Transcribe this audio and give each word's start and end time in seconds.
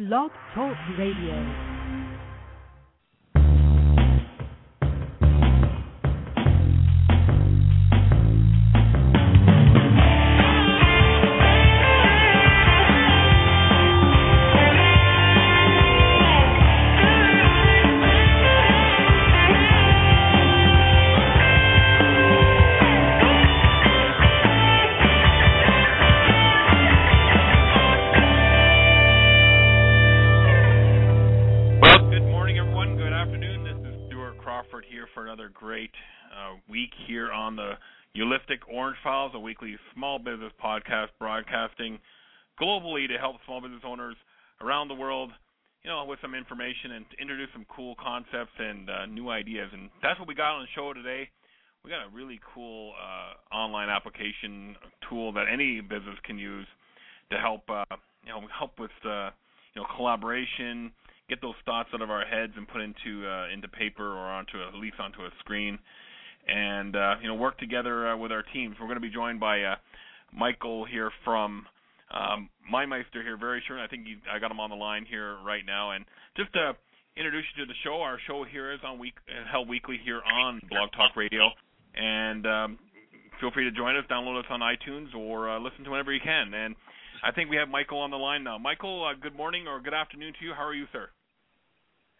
Blog 0.00 0.30
Talk 0.54 0.78
Radio. 0.96 1.69
Weekly 39.50 39.76
small 39.92 40.20
business 40.20 40.52
podcast 40.62 41.08
broadcasting 41.18 41.98
globally 42.62 43.08
to 43.08 43.18
help 43.18 43.34
small 43.44 43.60
business 43.60 43.82
owners 43.84 44.14
around 44.60 44.86
the 44.86 44.94
world, 44.94 45.32
you 45.82 45.90
know, 45.90 46.04
with 46.04 46.20
some 46.22 46.36
information 46.36 46.92
and 46.92 47.04
introduce 47.20 47.48
some 47.52 47.66
cool 47.68 47.96
concepts 48.00 48.54
and 48.60 48.88
uh, 48.88 49.06
new 49.06 49.28
ideas. 49.28 49.68
And 49.72 49.90
that's 50.04 50.20
what 50.20 50.28
we 50.28 50.36
got 50.36 50.54
on 50.54 50.62
the 50.62 50.68
show 50.72 50.92
today. 50.92 51.28
We 51.82 51.90
got 51.90 52.06
a 52.06 52.14
really 52.14 52.38
cool 52.54 52.92
uh, 52.94 53.52
online 53.52 53.88
application 53.88 54.76
tool 55.08 55.32
that 55.32 55.46
any 55.52 55.80
business 55.80 56.18
can 56.22 56.38
use 56.38 56.66
to 57.32 57.38
help, 57.38 57.62
uh, 57.68 57.82
you 58.24 58.30
know, 58.30 58.42
help 58.56 58.78
with, 58.78 58.94
uh, 59.04 59.30
you 59.74 59.82
know, 59.82 59.86
collaboration 59.96 60.92
get 61.28 61.42
those 61.42 61.58
thoughts 61.64 61.88
out 61.92 62.02
of 62.02 62.10
our 62.10 62.24
heads 62.24 62.52
and 62.56 62.68
put 62.68 62.82
into 62.82 63.26
uh, 63.26 63.48
into 63.52 63.66
paper 63.66 64.06
or 64.14 64.30
onto 64.30 64.58
a, 64.58 64.68
at 64.68 64.74
least 64.74 65.00
onto 65.00 65.22
a 65.22 65.30
screen, 65.40 65.76
and 66.48 66.96
uh, 66.96 67.14
you 67.20 67.28
know 67.28 67.34
work 67.34 67.58
together 67.58 68.08
uh, 68.08 68.16
with 68.16 68.32
our 68.32 68.44
teams. 68.52 68.76
We're 68.80 68.86
going 68.86 68.96
to 68.96 69.00
be 69.00 69.10
joined 69.10 69.40
by 69.40 69.62
uh, 69.62 69.74
Michael 70.32 70.84
here 70.84 71.10
from 71.24 71.66
um, 72.12 72.48
MindMeister 72.72 73.22
here 73.22 73.36
very 73.38 73.62
soon. 73.68 73.78
I 73.78 73.86
think 73.86 74.06
I 74.32 74.38
got 74.38 74.50
him 74.50 74.60
on 74.60 74.70
the 74.70 74.76
line 74.76 75.06
here 75.08 75.36
right 75.44 75.64
now, 75.64 75.92
and 75.92 76.04
just 76.36 76.52
to 76.54 76.72
introduce 77.16 77.44
you 77.56 77.64
to 77.64 77.68
the 77.68 77.76
show. 77.84 78.00
Our 78.00 78.18
show 78.26 78.44
here 78.44 78.72
is 78.72 78.80
on 78.84 78.98
week 78.98 79.14
uh, 79.28 79.50
held 79.50 79.68
weekly 79.68 79.98
here 80.02 80.20
on 80.22 80.60
Blog 80.68 80.90
Talk 80.92 81.16
Radio, 81.16 81.50
and 81.94 82.46
um, 82.46 82.78
feel 83.40 83.50
free 83.50 83.64
to 83.64 83.72
join 83.72 83.96
us, 83.96 84.04
download 84.10 84.40
us 84.40 84.46
on 84.50 84.60
iTunes, 84.60 85.14
or 85.14 85.50
uh, 85.50 85.60
listen 85.60 85.84
to 85.84 85.90
whenever 85.90 86.12
you 86.12 86.20
can. 86.22 86.54
And 86.54 86.74
I 87.22 87.32
think 87.32 87.50
we 87.50 87.56
have 87.56 87.68
Michael 87.68 87.98
on 87.98 88.10
the 88.10 88.16
line 88.16 88.44
now. 88.44 88.58
Michael, 88.58 89.04
uh, 89.04 89.14
good 89.20 89.36
morning 89.36 89.66
or 89.66 89.80
good 89.80 89.94
afternoon 89.94 90.32
to 90.38 90.44
you. 90.44 90.52
How 90.56 90.64
are 90.64 90.74
you, 90.74 90.86
sir? 90.92 91.08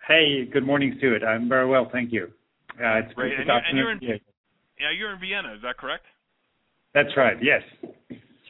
Hey, 0.06 0.44
good 0.50 0.64
morning, 0.64 0.94
Stuart. 0.98 1.22
I'm 1.22 1.48
very 1.48 1.66
well, 1.66 1.88
thank 1.92 2.12
you. 2.12 2.32
Uh, 2.80 3.04
it's 3.04 3.12
Great. 3.12 3.36
good 3.36 3.48
And 3.48 3.76
you're- 3.76 3.92
and 3.92 4.00
you're 4.00 4.14
in-. 4.16 4.20
Yeah, 4.80 4.90
you're 4.96 5.12
in 5.12 5.20
Vienna. 5.20 5.52
Is 5.54 5.62
that 5.62 5.76
correct? 5.76 6.06
That's 6.94 7.14
right. 7.16 7.36
Yes. 7.42 7.62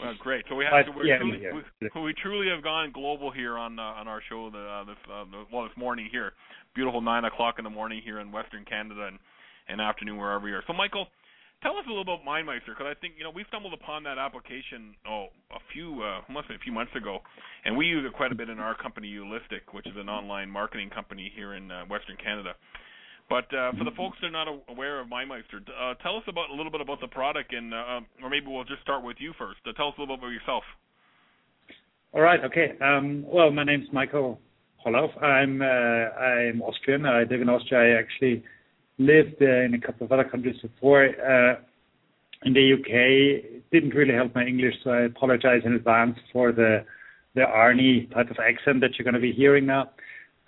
Well, 0.01 0.15
great. 0.19 0.47
So 0.49 0.55
we 0.55 0.65
have 0.65 0.87
to, 0.87 0.93
yeah, 1.05 1.19
truly, 1.19 1.43
we, 1.53 2.01
we 2.01 2.15
truly 2.15 2.49
have 2.49 2.63
gone 2.63 2.91
global 2.93 3.31
here 3.31 3.59
on 3.59 3.79
uh, 3.79 3.83
on 3.83 4.09
our 4.09 4.23
show. 4.31 4.49
The, 4.49 4.59
uh, 4.59 4.85
this 4.85 4.97
uh, 5.13 5.25
the, 5.31 5.45
well 5.53 5.65
this 5.65 5.77
morning 5.77 6.09
here, 6.11 6.33
beautiful 6.75 7.03
nine 7.03 7.25
o'clock 7.25 7.57
in 7.59 7.65
the 7.65 7.71
morning 7.71 8.01
here 8.03 8.19
in 8.21 8.33
Western 8.33 8.65
Canada 8.65 9.09
and 9.09 9.19
and 9.69 9.81
afternoon 9.81 10.17
wherever 10.17 10.49
you're. 10.49 10.63
So 10.67 10.73
Michael, 10.73 11.09
tell 11.63 11.77
us 11.77 11.85
a 11.85 11.89
little 11.89 12.03
about 12.03 12.25
MindMeister 12.25 12.73
because 12.73 12.87
I 12.89 12.95
think 12.99 13.15
you 13.19 13.25
know 13.25 13.31
we 13.31 13.45
stumbled 13.49 13.75
upon 13.75 14.03
that 14.05 14.17
application 14.17 14.95
oh 15.07 15.27
a 15.51 15.61
few 15.71 16.01
uh, 16.03 16.23
must 16.33 16.49
be 16.49 16.55
a 16.55 16.59
few 16.65 16.73
months 16.73 16.93
ago, 16.97 17.19
and 17.67 17.77
we 17.77 17.85
use 17.85 18.07
it 18.07 18.15
quite 18.17 18.33
a 18.33 18.35
bit 18.35 18.49
in 18.49 18.59
our 18.59 18.75
company 18.75 19.13
Ulistic, 19.13 19.69
which 19.73 19.87
is 19.87 19.97
an 19.99 20.09
online 20.09 20.49
marketing 20.49 20.89
company 20.89 21.31
here 21.37 21.53
in 21.55 21.71
uh, 21.71 21.85
Western 21.91 22.17
Canada. 22.17 22.55
But 23.31 23.47
uh, 23.55 23.71
for 23.79 23.85
the 23.85 23.95
folks 23.97 24.19
that 24.21 24.27
are 24.27 24.31
not 24.45 24.49
aware 24.69 24.99
of 24.99 25.07
MindMeister, 25.07 25.63
uh, 25.81 25.95
tell 26.03 26.17
us 26.17 26.25
about 26.27 26.51
a 26.51 26.55
little 26.55 26.73
bit 26.73 26.81
about 26.81 27.01
the 27.01 27.07
product, 27.07 27.55
and 27.55 27.73
uh, 27.73 28.01
or 28.25 28.29
maybe 28.29 28.47
we'll 28.49 28.65
just 28.65 28.83
start 28.83 29.05
with 29.05 29.19
you 29.21 29.33
first. 29.39 29.61
Uh, 29.65 29.73
tell 29.75 29.89
us 29.89 29.95
a 29.99 30.01
little 30.01 30.17
bit 30.17 30.25
about 30.25 30.33
yourself. 30.33 30.65
All 32.13 32.23
right. 32.23 32.41
Okay. 32.45 32.73
Um, 32.81 33.25
well, 33.25 33.53
my 33.53 33.63
name's 33.63 33.87
Michael 33.93 34.41
Hollauf. 34.85 35.23
I'm 35.23 35.63
uh, 35.63 35.65
I'm 35.65 36.61
Austrian. 36.61 37.07
I 37.07 37.23
live 37.23 37.41
in 37.41 37.49
Austria. 37.49 37.95
I 37.95 38.01
actually 38.01 38.43
lived 38.99 39.41
uh, 39.41 39.63
in 39.63 39.75
a 39.75 39.81
couple 39.81 40.07
of 40.07 40.13
other 40.13 40.25
countries 40.25 40.57
before. 40.61 41.05
Uh, 41.05 41.61
in 42.43 42.53
the 42.53 42.73
UK, 42.73 42.91
it 42.91 43.71
didn't 43.71 43.95
really 43.95 44.15
help 44.15 44.35
my 44.35 44.45
English, 44.45 44.75
so 44.83 44.91
I 44.91 45.03
apologize 45.03 45.63
in 45.65 45.75
advance 45.75 46.19
for 46.33 46.51
the 46.51 46.85
the 47.37 47.43
Arnie 47.43 48.13
type 48.13 48.29
of 48.29 48.39
accent 48.41 48.81
that 48.81 48.99
you're 48.99 49.05
going 49.05 49.15
to 49.15 49.21
be 49.21 49.31
hearing 49.31 49.67
now. 49.67 49.91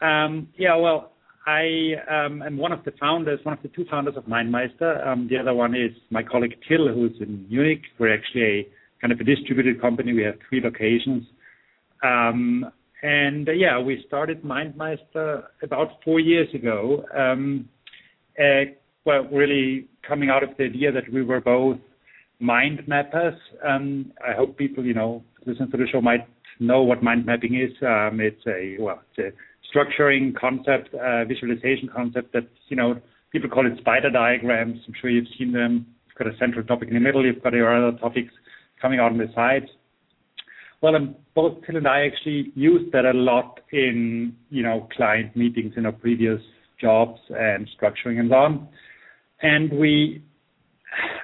Um, 0.00 0.48
yeah. 0.58 0.74
Well, 0.74 1.11
I 1.46 1.94
um, 2.08 2.42
am 2.42 2.56
one 2.56 2.72
of 2.72 2.84
the 2.84 2.92
founders, 3.00 3.40
one 3.42 3.56
of 3.56 3.62
the 3.62 3.68
two 3.68 3.84
founders 3.90 4.14
of 4.16 4.24
MindMeister. 4.24 5.06
Um, 5.06 5.26
the 5.28 5.38
other 5.38 5.54
one 5.54 5.74
is 5.74 5.90
my 6.10 6.22
colleague 6.22 6.54
Till, 6.68 6.88
who's 6.88 7.16
in 7.20 7.46
Munich. 7.48 7.82
We're 7.98 8.14
actually 8.14 8.42
a 8.42 8.68
kind 9.00 9.12
of 9.12 9.18
a 9.18 9.24
distributed 9.24 9.80
company. 9.80 10.12
We 10.12 10.22
have 10.22 10.36
three 10.48 10.60
locations. 10.62 11.24
Um, 12.04 12.70
and 13.02 13.48
uh, 13.48 13.52
yeah, 13.52 13.80
we 13.80 14.04
started 14.06 14.42
MindMeister 14.42 15.44
about 15.62 16.02
four 16.04 16.20
years 16.20 16.48
ago. 16.54 17.04
Uh, 18.38 18.70
well, 19.04 19.24
really 19.32 19.88
coming 20.06 20.30
out 20.30 20.44
of 20.44 20.50
the 20.56 20.64
idea 20.64 20.92
that 20.92 21.12
we 21.12 21.24
were 21.24 21.40
both 21.40 21.78
mind 22.38 22.82
mappers. 22.88 23.36
I 23.64 24.32
hope 24.36 24.56
people, 24.56 24.84
you 24.84 24.94
know, 24.94 25.24
listen 25.44 25.68
to 25.72 25.76
the 25.76 25.86
show 25.90 26.00
might 26.00 26.28
know 26.60 26.82
what 26.82 27.02
mind 27.02 27.26
mapping 27.26 27.56
is. 27.56 27.70
It's 27.80 28.46
a 28.46 28.76
well, 28.80 29.02
it's 29.16 29.34
a 29.34 29.36
structuring 29.74 30.34
concept, 30.34 30.94
uh, 30.94 31.24
visualization 31.24 31.88
concept 31.94 32.32
that 32.32 32.48
you 32.68 32.76
know 32.76 33.00
people 33.30 33.48
call 33.48 33.66
it 33.66 33.78
spider 33.78 34.10
diagrams. 34.10 34.78
I'm 34.86 34.94
sure 35.00 35.10
you've 35.10 35.26
seen 35.38 35.52
them. 35.52 35.86
You've 36.06 36.18
got 36.18 36.34
a 36.34 36.36
central 36.38 36.64
topic 36.64 36.88
in 36.88 36.94
the 36.94 37.00
middle. 37.00 37.24
You've 37.24 37.42
got 37.42 37.52
your 37.52 37.74
other 37.74 37.96
topics 37.98 38.32
coming 38.80 39.00
out 39.00 39.12
on 39.12 39.18
the 39.18 39.28
sides. 39.34 39.66
Well, 40.82 40.96
um, 40.96 41.14
both 41.34 41.58
Till 41.64 41.76
and 41.76 41.86
I 41.86 42.06
actually 42.06 42.52
used 42.56 42.92
that 42.92 43.04
a 43.04 43.12
lot 43.12 43.60
in, 43.70 44.34
you 44.50 44.64
know, 44.64 44.88
client 44.96 45.36
meetings 45.36 45.74
in 45.76 45.86
our 45.86 45.92
previous 45.92 46.40
jobs 46.80 47.20
and 47.30 47.68
structuring 47.80 48.18
and 48.18 48.30
so 48.30 48.34
on. 48.34 48.68
And 49.42 49.72
we, 49.78 50.22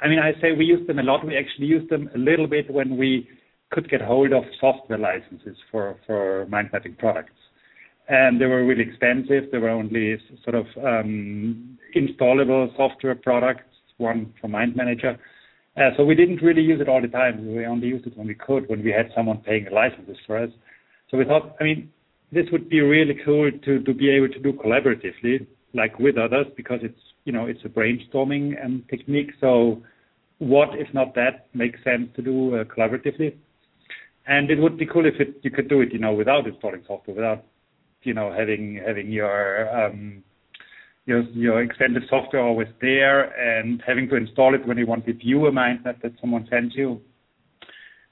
I 0.00 0.06
mean, 0.08 0.20
I 0.20 0.32
say 0.40 0.52
we 0.56 0.64
used 0.64 0.88
them 0.88 1.00
a 1.00 1.02
lot. 1.02 1.26
We 1.26 1.36
actually 1.36 1.66
used 1.66 1.90
them 1.90 2.08
a 2.14 2.18
little 2.18 2.46
bit 2.46 2.70
when 2.70 2.96
we 2.96 3.28
could 3.70 3.90
get 3.90 4.00
hold 4.00 4.32
of 4.32 4.44
software 4.60 4.98
licenses 4.98 5.56
for, 5.70 5.96
for 6.06 6.46
mind 6.48 6.70
mapping 6.72 6.94
products. 6.94 7.32
And 8.08 8.40
they 8.40 8.46
were 8.46 8.64
really 8.64 8.82
expensive. 8.82 9.50
They 9.52 9.58
were 9.58 9.70
only 9.70 10.16
sort 10.42 10.56
of 10.56 10.66
um, 10.82 11.78
installable 11.94 12.74
software 12.76 13.14
products, 13.14 13.64
one 13.98 14.32
for 14.40 14.48
Mind 14.48 14.74
Manager. 14.76 15.18
Uh, 15.76 15.90
so 15.96 16.04
we 16.04 16.14
didn't 16.14 16.42
really 16.42 16.62
use 16.62 16.80
it 16.80 16.88
all 16.88 17.00
the 17.00 17.08
time. 17.08 17.54
We 17.54 17.66
only 17.66 17.86
used 17.86 18.06
it 18.06 18.16
when 18.16 18.26
we 18.26 18.34
could, 18.34 18.68
when 18.68 18.82
we 18.82 18.90
had 18.90 19.10
someone 19.14 19.38
paying 19.38 19.64
the 19.64 19.70
licenses 19.70 20.16
for 20.26 20.38
us. 20.38 20.50
So 21.10 21.16
we 21.18 21.24
thought, 21.24 21.54
I 21.60 21.64
mean, 21.64 21.92
this 22.32 22.46
would 22.50 22.68
be 22.68 22.80
really 22.80 23.18
cool 23.24 23.50
to, 23.50 23.94
be 23.94 24.10
able 24.10 24.28
to 24.28 24.38
do 24.40 24.52
collaboratively, 24.52 25.46
like 25.74 25.98
with 25.98 26.16
others, 26.18 26.46
because 26.56 26.80
it's, 26.82 27.00
you 27.24 27.32
know, 27.32 27.46
it's 27.46 27.60
a 27.64 27.68
brainstorming 27.68 28.62
um, 28.64 28.84
technique. 28.90 29.30
So 29.40 29.82
what, 30.38 30.70
if 30.72 30.92
not 30.94 31.14
that, 31.14 31.46
makes 31.54 31.82
sense 31.84 32.08
to 32.16 32.22
do 32.22 32.56
uh, 32.56 32.64
collaboratively? 32.64 33.34
And 34.26 34.50
it 34.50 34.60
would 34.60 34.76
be 34.76 34.86
cool 34.86 35.06
if 35.06 35.14
you 35.42 35.50
could 35.50 35.68
do 35.68 35.80
it, 35.80 35.92
you 35.92 35.98
know, 35.98 36.12
without 36.12 36.46
installing 36.46 36.82
software, 36.86 37.16
without, 37.16 37.44
you 38.02 38.14
know, 38.14 38.32
having 38.32 38.80
having 38.84 39.10
your 39.10 39.68
um, 39.76 40.22
your 41.06 41.22
your 41.30 41.62
extended 41.62 42.04
software 42.08 42.42
always 42.42 42.68
there 42.80 43.24
and 43.38 43.82
having 43.86 44.08
to 44.08 44.16
install 44.16 44.54
it 44.54 44.66
when 44.66 44.78
you 44.78 44.86
want 44.86 45.06
to 45.06 45.12
view 45.12 45.46
a 45.46 45.52
mind 45.52 45.84
map 45.84 46.00
that 46.02 46.12
someone 46.20 46.46
sends 46.50 46.74
you. 46.74 47.00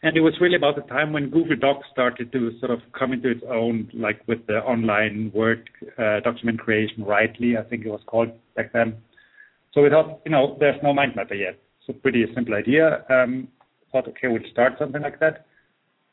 And 0.02 0.16
it 0.16 0.20
was 0.20 0.34
really 0.40 0.56
about 0.56 0.76
the 0.76 0.82
time 0.82 1.12
when 1.12 1.30
Google 1.30 1.56
Docs 1.56 1.86
started 1.90 2.30
to 2.32 2.58
sort 2.60 2.70
of 2.70 2.80
come 2.96 3.12
into 3.12 3.30
its 3.30 3.40
own, 3.48 3.90
like 3.94 4.20
with 4.28 4.46
the 4.46 4.58
online 4.58 5.32
Word 5.34 5.68
uh, 5.98 6.20
document 6.20 6.60
creation, 6.60 7.02
Writely, 7.02 7.58
I 7.58 7.62
think 7.68 7.84
it 7.84 7.88
was 7.88 8.02
called 8.06 8.28
back 8.54 8.72
then. 8.72 8.96
So 9.72 9.82
we 9.82 9.88
thought, 9.88 10.20
you 10.24 10.30
know, 10.30 10.56
there's 10.60 10.80
no 10.82 10.92
mind 10.92 11.16
mapper 11.16 11.34
yet. 11.34 11.58
So 11.86 11.92
pretty 11.92 12.24
simple 12.34 12.54
idea. 12.54 13.04
Um, 13.08 13.48
thought, 13.90 14.08
okay, 14.08 14.28
we'll 14.28 14.50
start 14.50 14.74
something 14.78 15.02
like 15.02 15.18
that. 15.20 15.46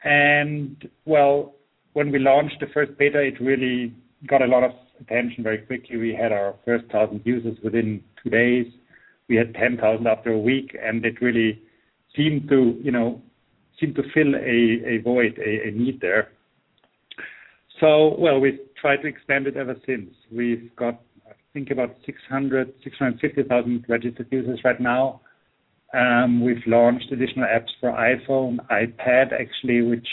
And 0.04 0.90
well, 1.06 1.56
when 1.94 2.12
we 2.12 2.20
launched 2.20 2.60
the 2.60 2.68
first 2.74 2.98
beta, 2.98 3.20
it 3.20 3.40
really 3.40 3.94
got 4.28 4.42
a 4.42 4.48
lot 4.48 4.64
of 4.64 4.72
attention 5.00 5.44
very 5.44 5.60
quickly. 5.60 5.98
We 5.98 6.14
had 6.14 6.32
our 6.32 6.56
first 6.66 6.86
thousand 6.92 7.22
users 7.24 7.58
within 7.64 8.04
two 8.22 8.30
days. 8.30 8.68
We 9.30 9.36
had 9.36 9.54
10,000 9.54 10.06
after 10.08 10.34
a 10.34 10.40
week, 10.40 10.76
and 10.82 11.06
it 11.06 11.22
really 11.22 11.62
seemed 12.16 12.50
to, 12.50 12.78
you 12.82 12.92
know, 12.92 13.22
seemed 13.80 13.96
to 13.96 14.04
fill 14.14 14.36
a, 14.36 14.98
void, 15.04 15.38
a, 15.40 15.72
need 15.72 16.00
there. 16.02 16.30
So, 17.80 18.16
well, 18.18 18.40
we've 18.40 18.60
tried 18.80 18.98
to 18.98 19.08
expand 19.08 19.48
it 19.48 19.58
ever 19.58 19.76
since. 19.86 20.10
We've 20.32 20.70
got, 20.76 21.02
I 21.28 21.34
think, 21.54 21.72
about 21.72 21.96
600, 22.06 22.74
650,000 22.84 23.86
registered 23.88 24.28
users 24.32 24.60
right 24.64 24.80
now. 24.80 25.22
Um, 25.94 26.44
we've 26.44 26.62
launched 26.66 27.12
additional 27.12 27.46
apps 27.46 27.70
for 27.80 27.92
iPhone, 27.92 28.58
iPad, 28.72 29.32
actually, 29.40 29.82
which 29.82 30.08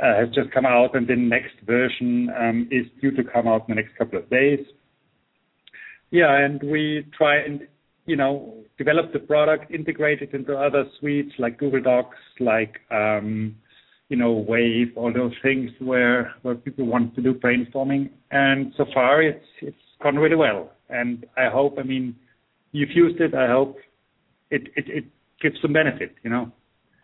has 0.00 0.28
just 0.34 0.50
come 0.50 0.66
out, 0.66 0.94
and 0.94 1.06
the 1.06 1.16
next 1.16 1.54
version 1.66 2.30
um, 2.38 2.68
is 2.70 2.86
due 3.00 3.10
to 3.12 3.22
come 3.24 3.46
out 3.46 3.68
in 3.68 3.74
the 3.74 3.82
next 3.82 3.96
couple 3.96 4.18
of 4.18 4.28
days. 4.30 4.60
Yeah, 6.10 6.36
and 6.36 6.62
we 6.62 7.06
try 7.16 7.38
and 7.38 7.66
you 8.06 8.16
know 8.16 8.64
develop 8.78 9.12
the 9.12 9.20
product, 9.20 9.70
integrate 9.70 10.20
it 10.20 10.34
into 10.34 10.56
other 10.56 10.84
suites 10.98 11.32
like 11.38 11.58
Google 11.58 11.82
Docs, 11.82 12.18
like 12.40 12.80
um, 12.90 13.56
you 14.08 14.16
know 14.16 14.32
Wave, 14.32 14.92
all 14.96 15.12
those 15.12 15.34
things 15.42 15.70
where 15.78 16.34
where 16.42 16.54
people 16.54 16.86
want 16.86 17.14
to 17.14 17.22
do 17.22 17.34
brainstorming. 17.34 18.10
And 18.30 18.72
so 18.76 18.84
far, 18.92 19.22
it's 19.22 19.46
it's 19.60 19.76
gone 20.02 20.16
really 20.16 20.36
well. 20.36 20.70
And 20.88 21.24
I 21.36 21.48
hope, 21.48 21.76
I 21.78 21.82
mean, 21.82 22.14
you've 22.72 22.90
used 22.90 23.20
it. 23.20 23.34
I 23.34 23.48
hope 23.48 23.78
it, 24.50 24.68
it 24.76 25.04
gives 25.40 25.56
some 25.62 25.72
benefit, 25.72 26.14
you 26.22 26.30
know. 26.30 26.52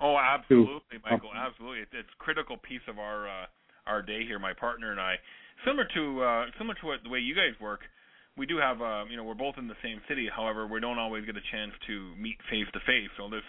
Oh, 0.00 0.16
absolutely, 0.16 0.96
Michael. 1.04 1.30
Absolutely, 1.36 1.80
it's, 1.80 1.92
it's 1.92 2.08
a 2.08 2.22
critical 2.22 2.56
piece 2.56 2.84
of 2.88 2.98
our 2.98 3.28
uh, 3.28 3.46
our 3.86 4.00
day 4.02 4.24
here. 4.24 4.38
My 4.38 4.54
partner 4.54 4.92
and 4.92 5.00
I, 5.00 5.16
similar 5.64 5.86
to 5.94 6.22
uh, 6.22 6.44
similar 6.56 6.74
to 6.80 6.86
what, 6.86 7.04
the 7.04 7.10
way 7.10 7.20
you 7.20 7.34
guys 7.34 7.52
work, 7.60 7.80
we 8.36 8.46
do 8.46 8.56
have 8.56 8.80
uh, 8.80 9.04
you 9.10 9.16
know 9.16 9.24
we're 9.24 9.34
both 9.34 9.56
in 9.58 9.68
the 9.68 9.76
same 9.82 10.00
city. 10.08 10.28
However, 10.34 10.66
we 10.66 10.80
don't 10.80 10.98
always 10.98 11.24
get 11.26 11.36
a 11.36 11.44
chance 11.52 11.72
to 11.86 12.16
meet 12.16 12.36
face 12.48 12.66
to 12.72 12.80
face. 12.88 13.12
So 13.16 13.28
this 13.28 13.44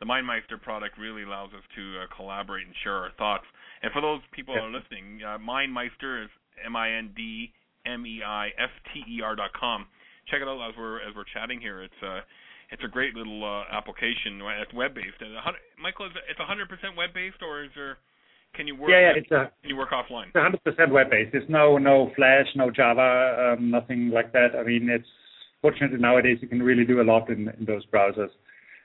the 0.00 0.06
MindMeister 0.06 0.60
product 0.60 0.98
really 0.98 1.22
allows 1.22 1.50
us 1.54 1.62
to 1.76 1.82
uh, 2.02 2.16
collaborate 2.16 2.66
and 2.66 2.74
share 2.82 3.06
our 3.06 3.14
thoughts. 3.16 3.46
And 3.82 3.92
for 3.92 4.02
those 4.02 4.20
people 4.32 4.54
who 4.54 4.60
are 4.60 4.70
listening, 4.70 5.22
uh, 5.22 5.38
MindMeister 5.38 6.24
is 6.24 6.30
M 6.66 6.74
I 6.74 6.90
N 6.98 7.14
D 7.14 7.52
M 7.86 8.04
E 8.06 8.22
I 8.26 8.48
S 8.58 8.74
T 8.92 9.06
E 9.06 9.22
R 9.22 9.36
dot 9.36 9.54
com. 9.54 9.86
Check 10.26 10.42
it 10.42 10.48
out 10.48 10.58
as 10.68 10.74
we're 10.76 10.98
as 10.98 11.14
we're 11.14 11.30
chatting 11.32 11.60
here. 11.60 11.82
It's 11.82 12.02
uh 12.02 12.26
it's 12.72 12.82
a 12.82 12.88
great 12.88 13.14
little 13.14 13.44
uh, 13.44 13.76
application. 13.76 14.40
It's 14.60 14.72
web 14.72 14.94
based. 14.94 15.20
Michael, 15.80 16.06
is 16.06 16.12
it's 16.28 16.40
100% 16.40 16.96
web 16.96 17.10
based, 17.14 17.42
or 17.42 17.64
is 17.64 17.70
there? 17.76 17.98
Can 18.54 18.66
you 18.66 18.76
work? 18.76 18.90
Yeah, 18.90 19.12
yeah, 19.12 19.12
it's 19.16 19.30
a. 19.30 19.52
Can 19.60 19.70
you 19.70 19.76
work 19.76 19.90
offline? 19.90 20.28
It's 20.34 20.80
100% 20.80 20.90
web 20.90 21.10
based. 21.10 21.32
There's 21.32 21.48
no 21.48 21.78
no 21.78 22.10
Flash, 22.16 22.46
no 22.56 22.70
Java, 22.70 23.56
um, 23.58 23.70
nothing 23.70 24.10
like 24.10 24.32
that. 24.32 24.56
I 24.58 24.64
mean, 24.64 24.88
it's 24.90 25.06
fortunately 25.60 25.98
nowadays 25.98 26.38
you 26.40 26.48
can 26.48 26.62
really 26.62 26.84
do 26.84 27.00
a 27.00 27.04
lot 27.04 27.28
in, 27.28 27.48
in 27.58 27.64
those 27.66 27.84
browsers, 27.86 28.30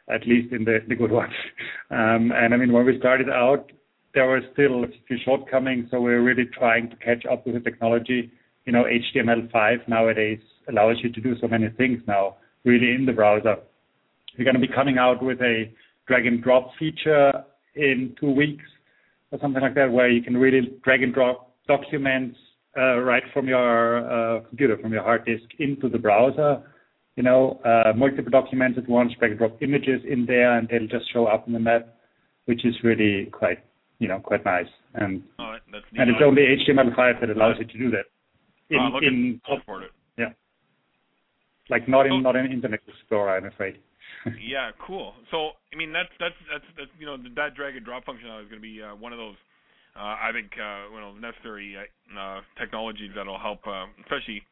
at 0.10 0.28
least 0.28 0.54
in 0.54 0.66
the 0.66 0.80
the 0.88 0.96
good 0.96 1.12
ones. 1.12 1.34
Um, 1.90 2.34
and 2.36 2.54
I 2.54 2.58
mean, 2.58 2.74
when 2.74 2.86
we 2.86 3.00
started 3.00 3.30
out, 3.30 3.72
there 4.14 4.28
were 4.28 4.42
still 4.52 4.84
a 4.84 4.88
few 5.08 5.18
shortcomings, 5.24 5.88
so 5.90 6.02
we're 6.02 6.22
really 6.22 6.44
trying 6.54 6.90
to 6.90 6.98
catch 6.98 7.26
up 7.26 7.46
with 7.46 7.56
the 7.56 7.62
technology. 7.62 8.30
You 8.66 8.74
know, 8.74 8.84
HTML5 8.84 9.88
nowadays 9.88 10.40
allows 10.68 10.98
you 11.02 11.14
to 11.14 11.22
do 11.22 11.36
so 11.40 11.48
many 11.48 11.70
things 11.78 12.02
now, 12.06 12.36
really 12.66 12.94
in 12.94 13.06
the 13.06 13.14
browser. 13.14 13.56
We're 14.38 14.44
going 14.44 14.56
to 14.56 14.62
be 14.62 14.68
coming 14.68 14.98
out 14.98 15.24
with 15.24 15.42
a 15.42 15.72
drag 16.08 16.28
and 16.28 16.44
drop 16.44 16.72
feature 16.78 17.32
in 17.76 18.16
two 18.20 18.32
weeks 18.32 18.66
or 19.32 19.40
something 19.42 19.62
like 19.62 19.76
that, 19.76 19.92
where 19.92 20.10
you 20.10 20.22
can 20.22 20.38
really 20.38 20.78
drag 20.84 21.04
and 21.04 21.14
drop 21.14 21.56
documents 21.68 22.38
uh, 22.78 23.00
right 23.00 23.24
from 23.34 23.48
your 23.48 24.38
uh, 24.38 24.42
computer, 24.48 24.78
from 24.78 24.94
your 24.94 25.04
hard 25.04 25.26
disk 25.26 25.46
into 25.60 25.90
the 25.90 25.98
browser. 25.98 26.62
You 27.16 27.24
know, 27.24 27.60
uh, 27.66 27.94
multiple 27.94 28.30
documents 28.30 28.78
at 28.78 28.88
once, 28.88 29.12
drag 29.18 29.32
and 29.32 29.40
drop 29.40 29.62
images 29.62 30.02
in 30.08 30.26
there, 30.28 30.58
and 30.58 30.68
they'll 30.70 30.88
just 30.88 31.12
show 31.12 31.26
up 31.26 31.48
in 31.48 31.54
the 31.54 31.60
map, 31.60 31.96
which 32.46 32.64
is 32.64 32.76
really 32.84 33.26
quite, 33.32 33.58
you 33.98 34.08
know, 34.08 34.20
quite 34.20 34.46
nice. 34.46 34.68
And 34.94 35.24
and 35.40 36.10
it's 36.12 36.22
only 36.24 36.44
HTML5 36.44 37.22
that 37.22 37.30
allows 37.32 37.56
you 37.60 37.66
to 37.66 37.78
do 37.78 37.90
that. 37.90 38.06
In, 38.70 38.80
oh, 38.80 38.98
in 39.00 39.42
for 39.66 39.82
it. 39.82 39.92
Yeah. 40.18 40.30
Like 41.72 41.88
not 41.90 42.06
in 42.06 42.12
oh. 42.12 42.20
not 42.20 42.36
in 42.36 42.52
Internet 42.52 42.82
Explorer, 42.88 43.36
I'm 43.36 43.46
afraid 43.46 43.78
yeah, 44.42 44.72
cool. 44.86 45.14
So 45.32 45.52
I 45.74 45.78
mean 45.78 45.92
that's 45.92 46.10
that's 46.20 46.36
that's, 46.52 46.66
that's 46.78 46.92
you 47.00 47.06
know 47.06 47.18
that 47.18 47.56
drag 47.56 47.76
and 47.76 47.86
drop 47.86 48.06
functionality 48.06 48.44
is 48.44 48.50
going 48.50 48.62
to 48.62 48.68
be 48.68 48.82
uh, 48.82 48.96
one 48.96 49.14
of 49.14 49.20
those 49.20 49.36
uh, 49.98 50.16
I 50.22 50.30
think 50.32 50.54
uh, 50.54 50.94
you 50.94 51.02
know 51.02 51.14
necessary 51.18 51.76
uh, 51.78 52.42
technologies 52.60 53.12
that'll 53.16 53.40
help, 53.40 53.66
uh, 53.66 53.90
especially 54.06 54.44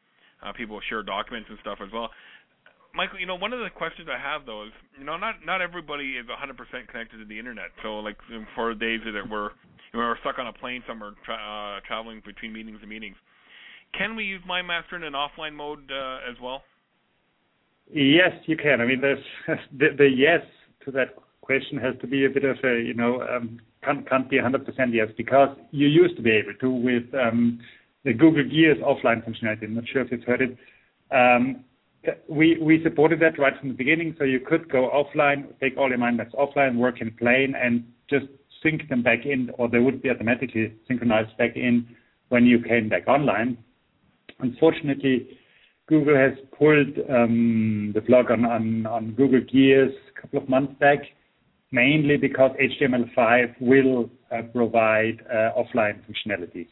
uh, 0.42 0.52
people 0.52 0.80
share 0.88 1.02
documents 1.02 1.48
and 1.48 1.58
stuff 1.62 1.78
as 1.80 1.92
well. 1.92 2.10
Michael, 2.94 3.20
you 3.20 3.26
know, 3.26 3.36
one 3.36 3.52
of 3.52 3.60
the 3.60 3.70
questions 3.70 4.08
I 4.10 4.18
have 4.18 4.46
though 4.46 4.64
is, 4.64 4.72
you 4.98 5.04
know, 5.04 5.16
not 5.16 5.46
not 5.46 5.62
everybody 5.62 6.18
is 6.18 6.26
100% 6.26 6.88
connected 6.88 7.18
to 7.18 7.24
the 7.24 7.38
internet. 7.38 7.70
So, 7.82 8.00
like 8.00 8.16
for 8.54 8.74
days 8.74 9.00
that 9.04 9.28
we're 9.30 9.50
you 9.92 10.00
know, 10.00 10.10
we're 10.10 10.18
stuck 10.20 10.38
on 10.38 10.48
a 10.48 10.52
plane 10.52 10.82
somewhere, 10.88 11.12
tra- 11.24 11.36
uh, 11.36 11.80
traveling 11.86 12.22
between 12.24 12.52
meetings 12.52 12.78
and 12.80 12.90
meetings, 12.90 13.16
can 13.96 14.16
we 14.16 14.24
use 14.24 14.42
MindMeister 14.48 14.96
in 14.96 15.04
an 15.04 15.12
offline 15.12 15.54
mode 15.54 15.90
uh, 15.92 16.18
as 16.28 16.36
well? 16.42 16.62
Yes, 17.92 18.32
you 18.46 18.56
can. 18.56 18.80
I 18.80 18.84
mean, 18.84 19.00
the, 19.78 20.08
yes 20.14 20.40
to 20.84 20.90
that 20.92 21.14
question 21.40 21.78
has 21.78 21.94
to 22.00 22.06
be 22.06 22.24
a 22.24 22.30
bit 22.30 22.44
of 22.44 22.56
a, 22.64 22.82
you 22.82 22.94
know, 22.94 23.22
um, 23.22 23.60
can't, 23.84 24.08
can't 24.08 24.28
be 24.28 24.38
100% 24.38 24.66
yes 24.92 25.08
because 25.16 25.56
you 25.70 25.86
used 25.86 26.16
to 26.16 26.22
be 26.22 26.30
able 26.30 26.54
to 26.60 26.70
with 26.70 27.04
um, 27.14 27.60
the 28.04 28.12
Google 28.12 28.44
Gears 28.44 28.78
offline 28.78 29.24
functionality. 29.24 29.64
I'm 29.64 29.74
not 29.74 29.88
sure 29.88 30.02
if 30.02 30.10
you've 30.10 30.24
heard 30.24 30.42
it. 30.42 30.56
Um, 31.14 31.64
we 32.28 32.56
we 32.60 32.82
supported 32.84 33.20
that 33.20 33.38
right 33.38 33.58
from 33.58 33.70
the 33.70 33.74
beginning, 33.74 34.14
so 34.16 34.24
you 34.24 34.38
could 34.38 34.70
go 34.70 34.90
offline, 34.90 35.58
take 35.60 35.76
all 35.76 35.88
your 35.88 35.98
mind 35.98 36.16
maps 36.18 36.34
offline, 36.34 36.76
work 36.76 37.00
in 37.00 37.10
plane, 37.12 37.54
and 37.60 37.84
just 38.08 38.26
sync 38.62 38.88
them 38.88 39.02
back 39.02 39.26
in, 39.26 39.50
or 39.58 39.68
they 39.68 39.78
would 39.78 40.02
be 40.02 40.10
automatically 40.10 40.72
synchronized 40.86 41.36
back 41.36 41.56
in 41.56 41.86
when 42.28 42.46
you 42.46 42.62
came 42.62 42.88
back 42.88 43.08
online. 43.08 43.58
Unfortunately, 44.38 45.38
Google 45.88 46.16
has 46.16 46.32
pulled 46.58 46.98
um, 47.08 47.92
the 47.94 48.00
plug 48.00 48.30
on, 48.30 48.44
on, 48.44 48.86
on 48.86 49.12
Google 49.12 49.40
Gears 49.40 49.92
a 50.16 50.20
couple 50.20 50.42
of 50.42 50.48
months 50.48 50.74
back, 50.80 50.98
mainly 51.70 52.16
because 52.16 52.50
HTML5 52.60 53.54
will 53.60 54.10
uh, 54.32 54.42
provide 54.52 55.24
uh, 55.30 55.50
offline 55.56 56.00
functionalities. 56.06 56.68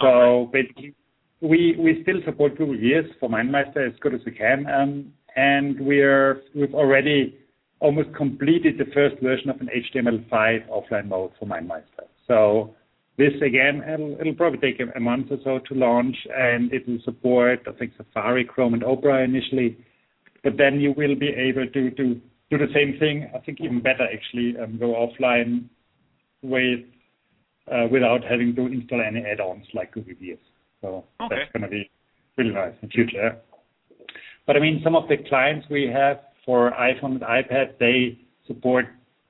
So 0.00 0.50
basically, 0.52 0.94
we 1.40 1.76
we 1.78 2.02
still 2.02 2.20
support 2.24 2.58
Google 2.58 2.76
Gears 2.76 3.10
for 3.18 3.28
MindMeister 3.28 3.86
as 3.86 3.98
good 4.00 4.14
as 4.14 4.20
we 4.26 4.32
can, 4.32 4.66
um, 4.66 5.12
and 5.36 5.80
we're 5.80 6.42
we've 6.54 6.74
already 6.74 7.38
almost 7.80 8.14
completed 8.14 8.76
the 8.78 8.90
first 8.92 9.16
version 9.22 9.48
of 9.48 9.60
an 9.60 9.68
HTML5 9.68 10.68
offline 10.68 11.08
mode 11.08 11.32
for 11.38 11.46
MindMeister. 11.46 12.04
This 13.20 13.34
again, 13.42 13.82
it'll, 13.86 14.34
probably 14.34 14.58
take 14.60 14.80
a, 14.80 14.98
month 14.98 15.26
or 15.30 15.36
so 15.44 15.58
to 15.68 15.74
launch, 15.74 16.16
and 16.34 16.72
it 16.72 16.88
will 16.88 17.00
support, 17.04 17.60
I 17.68 17.72
think, 17.72 17.92
Safari, 17.98 18.46
Chrome, 18.46 18.72
and 18.72 18.82
Opera 18.82 19.22
initially. 19.22 19.76
But 20.42 20.56
then 20.56 20.80
you 20.80 20.94
will 20.96 21.14
be 21.14 21.28
able 21.28 21.66
to, 21.66 21.90
do 21.90 22.22
the 22.50 22.72
same 22.74 22.98
thing, 22.98 23.30
I 23.34 23.40
think 23.40 23.58
even 23.60 23.82
better 23.82 24.08
actually, 24.10 24.56
um, 24.58 24.78
go 24.78 24.94
offline 24.94 25.66
with 26.40 26.80
uh, 27.70 27.88
without 27.92 28.24
having 28.24 28.56
to 28.56 28.66
install 28.66 29.02
any 29.06 29.20
add-ons 29.20 29.66
like 29.74 29.92
Google. 29.92 30.14
So 30.80 31.04
okay. 31.20 31.36
that's 31.36 31.52
going 31.52 31.64
to 31.64 31.68
be 31.68 31.90
really 32.38 32.54
nice 32.54 32.72
in 32.80 32.88
future. 32.88 33.36
But 34.46 34.56
I 34.56 34.60
mean, 34.60 34.80
some 34.82 34.96
of 34.96 35.08
the 35.08 35.18
clients 35.28 35.66
we 35.68 35.90
have 35.92 36.20
for 36.46 36.70
iPhone 36.70 37.16
and 37.16 37.20
iPad, 37.20 37.78
they 37.78 38.18
support 38.46 38.86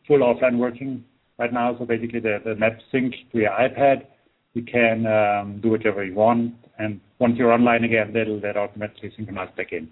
full 0.06 0.20
offline 0.20 0.58
working 0.58 1.04
right 1.40 1.52
now. 1.52 1.74
So 1.78 1.84
basically, 1.84 2.20
the, 2.20 2.38
the 2.44 2.54
map 2.54 2.78
sync 2.92 3.14
to 3.32 3.38
your 3.38 3.50
iPad. 3.50 4.06
You 4.52 4.62
can 4.62 5.06
um, 5.06 5.60
do 5.60 5.70
whatever 5.70 6.04
you 6.04 6.14
want, 6.14 6.54
and 6.78 7.00
once 7.20 7.34
you're 7.36 7.52
online 7.52 7.84
again, 7.84 8.12
that'll 8.12 8.40
that 8.40 8.56
automatically 8.56 9.12
synchronize 9.16 9.48
back 9.56 9.72
in. 9.72 9.88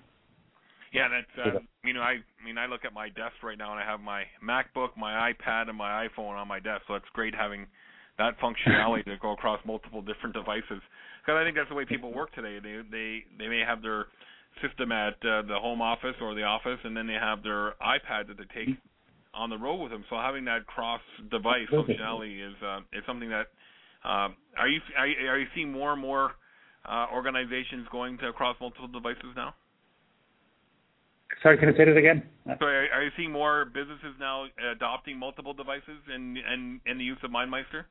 Yeah, 0.92 1.08
that's 1.08 1.54
uh, 1.56 1.58
you 1.84 1.92
know 1.92 2.00
I, 2.00 2.16
mean 2.44 2.58
I 2.58 2.66
look 2.66 2.84
at 2.84 2.92
my 2.92 3.08
desk 3.08 3.34
right 3.42 3.58
now 3.58 3.72
and 3.72 3.80
I 3.80 3.86
have 3.86 4.00
my 4.00 4.24
MacBook, 4.42 4.96
my 4.96 5.32
iPad, 5.32 5.68
and 5.68 5.78
my 5.78 6.08
iPhone 6.08 6.34
on 6.34 6.48
my 6.48 6.58
desk. 6.58 6.82
So 6.88 6.94
it's 6.94 7.06
great 7.12 7.34
having 7.34 7.66
that 8.18 8.34
functionality 8.40 9.04
to 9.04 9.16
go 9.22 9.32
across 9.32 9.60
multiple 9.64 10.02
different 10.02 10.34
devices. 10.34 10.82
Because 11.22 11.38
I 11.38 11.44
think 11.44 11.56
that's 11.56 11.68
the 11.68 11.76
way 11.76 11.84
people 11.84 12.12
work 12.12 12.34
today. 12.34 12.58
They 12.60 12.80
they 12.90 13.24
they 13.38 13.48
may 13.48 13.62
have 13.64 13.80
their 13.80 14.06
system 14.60 14.90
at 14.90 15.14
uh, 15.22 15.42
the 15.42 15.58
home 15.60 15.80
office 15.80 16.16
or 16.20 16.34
the 16.34 16.42
office, 16.42 16.78
and 16.82 16.96
then 16.96 17.06
they 17.06 17.20
have 17.20 17.44
their 17.44 17.74
iPad 17.78 18.26
that 18.26 18.38
they 18.38 18.48
take 18.50 18.74
on 19.38 19.50
the 19.50 19.56
road 19.56 19.76
with 19.76 19.92
them. 19.92 20.04
So 20.10 20.16
having 20.16 20.44
that 20.46 20.66
cross-device 20.66 21.70
functionality 21.72 22.44
is 22.46 22.54
uh, 22.62 22.80
is 22.92 23.02
something 23.06 23.30
that 23.30 23.46
uh, 24.04 24.28
are 24.58 24.68
you 24.68 24.80
are, 24.98 25.06
are 25.30 25.38
you 25.38 25.46
seeing 25.54 25.70
more 25.72 25.92
and 25.92 26.02
more 26.02 26.32
uh, 26.84 27.06
organizations 27.14 27.86
going 27.92 28.18
to 28.18 28.28
across 28.28 28.56
multiple 28.60 28.88
devices 28.88 29.32
now? 29.36 29.54
Sorry, 31.42 31.56
can 31.58 31.68
I 31.68 31.76
say 31.76 31.84
that 31.84 31.96
again? 31.96 32.22
So 32.58 32.66
are, 32.66 32.88
are 32.92 33.04
you 33.04 33.10
seeing 33.16 33.30
more 33.30 33.66
businesses 33.66 34.14
now 34.18 34.46
adopting 34.72 35.18
multiple 35.18 35.54
devices 35.54 36.00
and 36.12 36.36
and 36.36 36.80
in 36.86 36.98
the 36.98 37.04
use 37.04 37.18
of 37.22 37.30
MindMeister? 37.30 37.84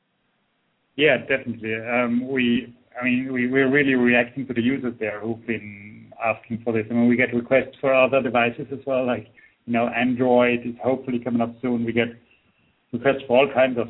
Yeah, 0.98 1.18
definitely. 1.20 1.76
Um, 1.76 2.28
we, 2.28 2.76
I 3.00 3.06
mean, 3.06 3.32
we, 3.32 3.48
we're 3.48 3.72
really 3.72 3.94
reacting 3.94 4.48
to 4.48 4.54
the 4.54 4.64
users 4.64 4.96
there 5.00 5.20
who've 5.22 5.46
been 5.46 6.12
asking 6.26 6.62
for 6.64 6.74
this. 6.74 6.88
I 6.90 6.94
mean, 6.96 7.08
we 7.08 7.16
get 7.16 7.36
requests 7.36 7.78
for 7.80 7.94
other 7.94 8.20
devices 8.20 8.66
as 8.72 8.80
well, 8.88 9.06
like 9.06 9.28
Android 9.76 10.62
is 10.66 10.76
hopefully 10.84 11.20
coming 11.20 11.42
up 11.42 11.54
soon. 11.62 11.86
We 11.86 11.94
get 11.94 12.08
requests 12.92 13.24
for 13.28 13.38
all 13.38 13.54
kinds 13.54 13.78
of, 13.78 13.88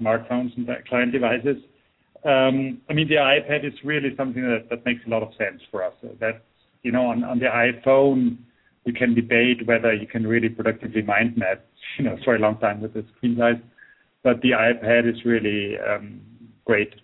smartphones 0.00 0.56
and 0.56 0.68
client 0.88 1.12
devices. 1.12 1.56
Um, 2.24 2.80
I 2.90 2.92
mean, 2.92 3.08
the 3.08 3.14
iPad 3.14 3.64
is 3.64 3.72
really 3.84 4.14
something 4.16 4.42
that, 4.42 4.84
makes 4.84 5.00
a 5.06 5.10
lot 5.10 5.22
of 5.22 5.30
sense 5.38 5.62
for 5.70 5.84
us. 5.84 5.94
That, 6.18 6.42
you 6.82 6.92
know, 6.92 7.06
on, 7.06 7.38
the 7.38 7.46
iPhone, 7.46 8.38
you 8.84 8.92
can 8.92 9.14
debate 9.14 9.66
whether 9.66 9.94
you 9.94 10.06
can 10.06 10.26
really 10.26 10.48
productively 10.48 11.02
mind 11.02 11.36
map, 11.36 11.64
you 11.98 12.04
know, 12.04 12.16
for 12.24 12.34
a 12.34 12.38
long 12.38 12.58
time 12.58 12.80
with 12.80 12.94
the 12.94 13.04
screen 13.16 13.36
size. 13.38 13.60
But 14.22 14.42
the 14.42 14.50
iPad 14.50 15.08
is 15.08 15.24
really 15.24 15.78
um, 15.78 16.20
great 16.64 16.94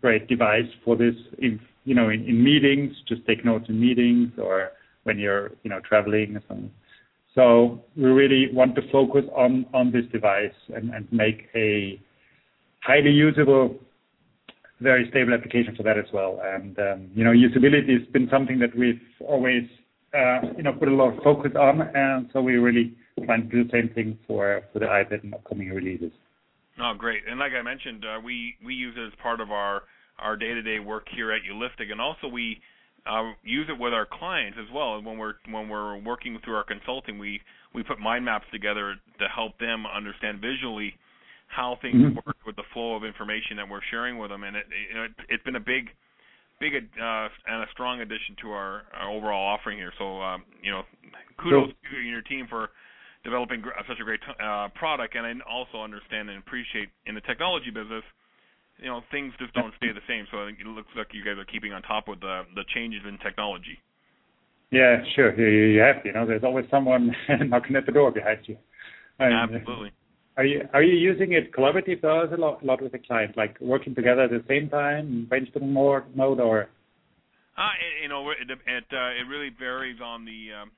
great 0.00 0.28
device 0.28 0.68
for 0.84 0.94
this 0.96 1.14
you 1.38 1.94
know 1.94 2.10
in 2.10 2.44
meetings, 2.44 2.94
just 3.08 3.26
take 3.26 3.44
notes 3.44 3.66
in 3.68 3.80
meetings 3.80 4.30
or 4.38 4.72
when 5.04 5.18
you're 5.18 5.52
you 5.62 5.70
know 5.70 5.80
traveling 5.80 6.36
or 6.36 6.42
something. 6.48 6.70
So 7.34 7.82
we 7.96 8.04
really 8.04 8.48
want 8.52 8.74
to 8.74 8.82
focus 8.90 9.24
on 9.36 9.66
this 9.92 10.04
device 10.12 10.54
and, 10.74 10.90
make 11.12 11.48
a 11.54 12.00
highly 12.82 13.10
usable, 13.10 13.76
very 14.80 15.08
stable 15.10 15.34
application 15.34 15.76
for 15.76 15.82
that 15.84 15.98
as 15.98 16.06
well. 16.12 16.40
And 16.42 16.78
um, 16.78 17.10
you 17.14 17.24
know, 17.24 17.30
usability 17.30 17.98
has 17.98 18.08
been 18.12 18.28
something 18.30 18.58
that 18.58 18.76
we've 18.76 19.00
always 19.20 19.64
uh, 20.12 20.40
you 20.56 20.64
know 20.64 20.72
put 20.72 20.88
a 20.88 20.94
lot 20.94 21.16
of 21.16 21.22
focus 21.22 21.52
on, 21.58 21.82
and 21.94 22.28
so 22.32 22.40
we 22.40 22.54
really 22.54 22.94
plan 23.26 23.42
to 23.42 23.48
do 23.48 23.64
the 23.64 23.70
same 23.70 23.90
thing 23.94 24.18
for 24.26 24.62
for 24.72 24.80
the 24.80 24.86
iPad 24.86 25.22
and 25.22 25.34
upcoming 25.34 25.70
releases. 25.70 26.12
Oh, 26.80 26.94
great! 26.96 27.22
And 27.28 27.38
like 27.38 27.52
I 27.52 27.62
mentioned, 27.62 28.04
uh, 28.04 28.18
we 28.24 28.56
use 28.62 28.94
it 28.96 29.06
as 29.06 29.12
part 29.22 29.40
of 29.40 29.50
our 29.50 29.82
day-to-day 30.36 30.80
work 30.80 31.06
here 31.14 31.32
at 31.32 31.42
Ulistic, 31.42 31.92
and 31.92 32.00
also 32.00 32.26
we 32.26 32.60
uh, 33.06 33.32
use 33.42 33.66
it 33.68 33.78
with 33.78 33.92
our 33.92 34.06
clients 34.06 34.58
as 34.60 34.66
well. 34.74 34.96
And 34.96 35.06
when 35.06 35.18
we're 35.18 35.34
when 35.50 35.68
we're 35.68 35.98
working 35.98 36.38
through 36.44 36.56
our 36.56 36.64
consulting, 36.64 37.18
we 37.18 37.40
we 37.74 37.82
put 37.82 37.98
mind 37.98 38.24
maps 38.24 38.46
together 38.52 38.96
to 39.18 39.28
help 39.28 39.58
them 39.58 39.84
understand 39.86 40.40
visually 40.40 40.94
how 41.48 41.78
things 41.82 41.96
mm-hmm. 41.96 42.14
work 42.14 42.36
with 42.46 42.56
the 42.56 42.62
flow 42.72 42.94
of 42.94 43.04
information 43.04 43.56
that 43.56 43.68
we're 43.68 43.82
sharing 43.90 44.18
with 44.18 44.30
them. 44.30 44.44
And 44.44 44.56
it, 44.56 44.66
it 44.70 45.10
it's 45.28 45.44
been 45.44 45.56
a 45.56 45.60
big 45.60 45.90
big 46.60 46.74
uh, 46.74 47.28
and 47.46 47.62
a 47.62 47.66
strong 47.72 48.00
addition 48.00 48.36
to 48.42 48.50
our, 48.50 48.82
our 48.94 49.10
overall 49.10 49.54
offering 49.54 49.78
here. 49.78 49.92
So 49.98 50.20
um, 50.20 50.44
you 50.62 50.70
know, 50.70 50.82
kudos 51.38 51.70
to 51.70 51.96
you 51.96 52.00
and 52.00 52.10
your 52.10 52.22
team 52.22 52.46
for 52.48 52.70
developing 53.24 53.62
such 53.88 54.00
a 54.00 54.04
great 54.04 54.20
uh, 54.42 54.68
product. 54.74 55.14
And 55.14 55.26
I 55.26 55.32
also 55.50 55.82
understand 55.82 56.30
and 56.30 56.38
appreciate 56.38 56.88
in 57.06 57.14
the 57.14 57.20
technology 57.22 57.70
business 57.70 58.04
you 58.80 58.88
know 58.88 59.00
things 59.10 59.32
just 59.38 59.54
don't 59.54 59.72
stay 59.76 59.92
the 59.92 60.04
same. 60.08 60.26
So 60.30 60.42
I 60.42 60.46
think 60.46 60.60
it 60.60 60.66
looks 60.66 60.88
like 60.96 61.08
you 61.12 61.24
guys 61.24 61.38
are 61.38 61.44
keeping 61.44 61.72
on 61.72 61.82
top 61.82 62.08
with 62.08 62.20
the 62.20 62.42
the 62.54 62.64
changes 62.74 63.02
in 63.06 63.18
technology. 63.18 63.78
Yeah, 64.70 65.02
sure. 65.16 65.34
You, 65.34 65.74
you 65.74 65.80
have 65.80 66.02
to. 66.02 66.08
You 66.08 66.14
know, 66.14 66.26
there's 66.26 66.44
always 66.44 66.64
someone 66.70 67.14
knocking 67.46 67.76
at 67.76 67.86
the 67.86 67.92
door 67.92 68.10
behind 68.10 68.40
you. 68.46 68.56
And 69.18 69.52
Absolutely. 69.52 69.92
Are 70.36 70.44
you 70.44 70.68
are 70.72 70.82
you 70.82 70.94
using 70.94 71.32
it 71.32 71.52
collaborative 71.52 72.02
a 72.02 72.36
lot, 72.36 72.62
a 72.62 72.64
lot 72.64 72.80
with 72.80 72.92
the 72.92 72.98
client, 72.98 73.36
like 73.36 73.60
working 73.60 73.94
together 73.94 74.22
at 74.22 74.30
the 74.30 74.44
same 74.48 74.70
time, 74.70 75.28
brainstorming 75.30 75.72
more 75.72 76.06
mode, 76.14 76.40
or? 76.40 76.68
Uh, 77.58 77.74
it, 77.76 78.02
you 78.02 78.08
know, 78.08 78.30
it 78.30 78.48
it, 78.48 78.84
uh, 78.92 79.20
it 79.20 79.26
really 79.28 79.50
varies 79.50 80.00
on 80.00 80.24
the 80.24 80.48
um, 80.62 80.70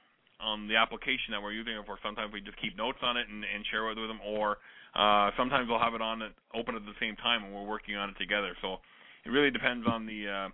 on 0.42 0.68
the 0.68 0.76
application 0.76 1.30
that 1.30 1.40
we're 1.40 1.52
using 1.52 1.74
it 1.74 1.86
for. 1.86 1.98
Sometimes 2.02 2.32
we 2.32 2.40
just 2.40 2.60
keep 2.60 2.76
notes 2.76 2.98
on 3.02 3.16
it 3.16 3.28
and, 3.30 3.44
and 3.44 3.64
share 3.70 3.88
it 3.90 3.98
with 3.98 4.08
them, 4.08 4.20
or 4.26 4.58
uh, 4.94 5.30
sometimes 5.36 5.68
we'll 5.68 5.78
have 5.78 5.94
it 5.94 6.02
on 6.02 6.20
it 6.22 6.32
open 6.54 6.74
at 6.74 6.82
the 6.82 6.98
same 7.00 7.16
time 7.16 7.42
when 7.42 7.52
we're 7.52 7.68
working 7.68 7.96
on 7.96 8.10
it 8.10 8.18
together. 8.18 8.52
So 8.60 8.82
it 9.24 9.30
really 9.30 9.50
depends 9.50 9.86
on 9.86 10.06
the 10.06 10.28
uh, 10.28 10.48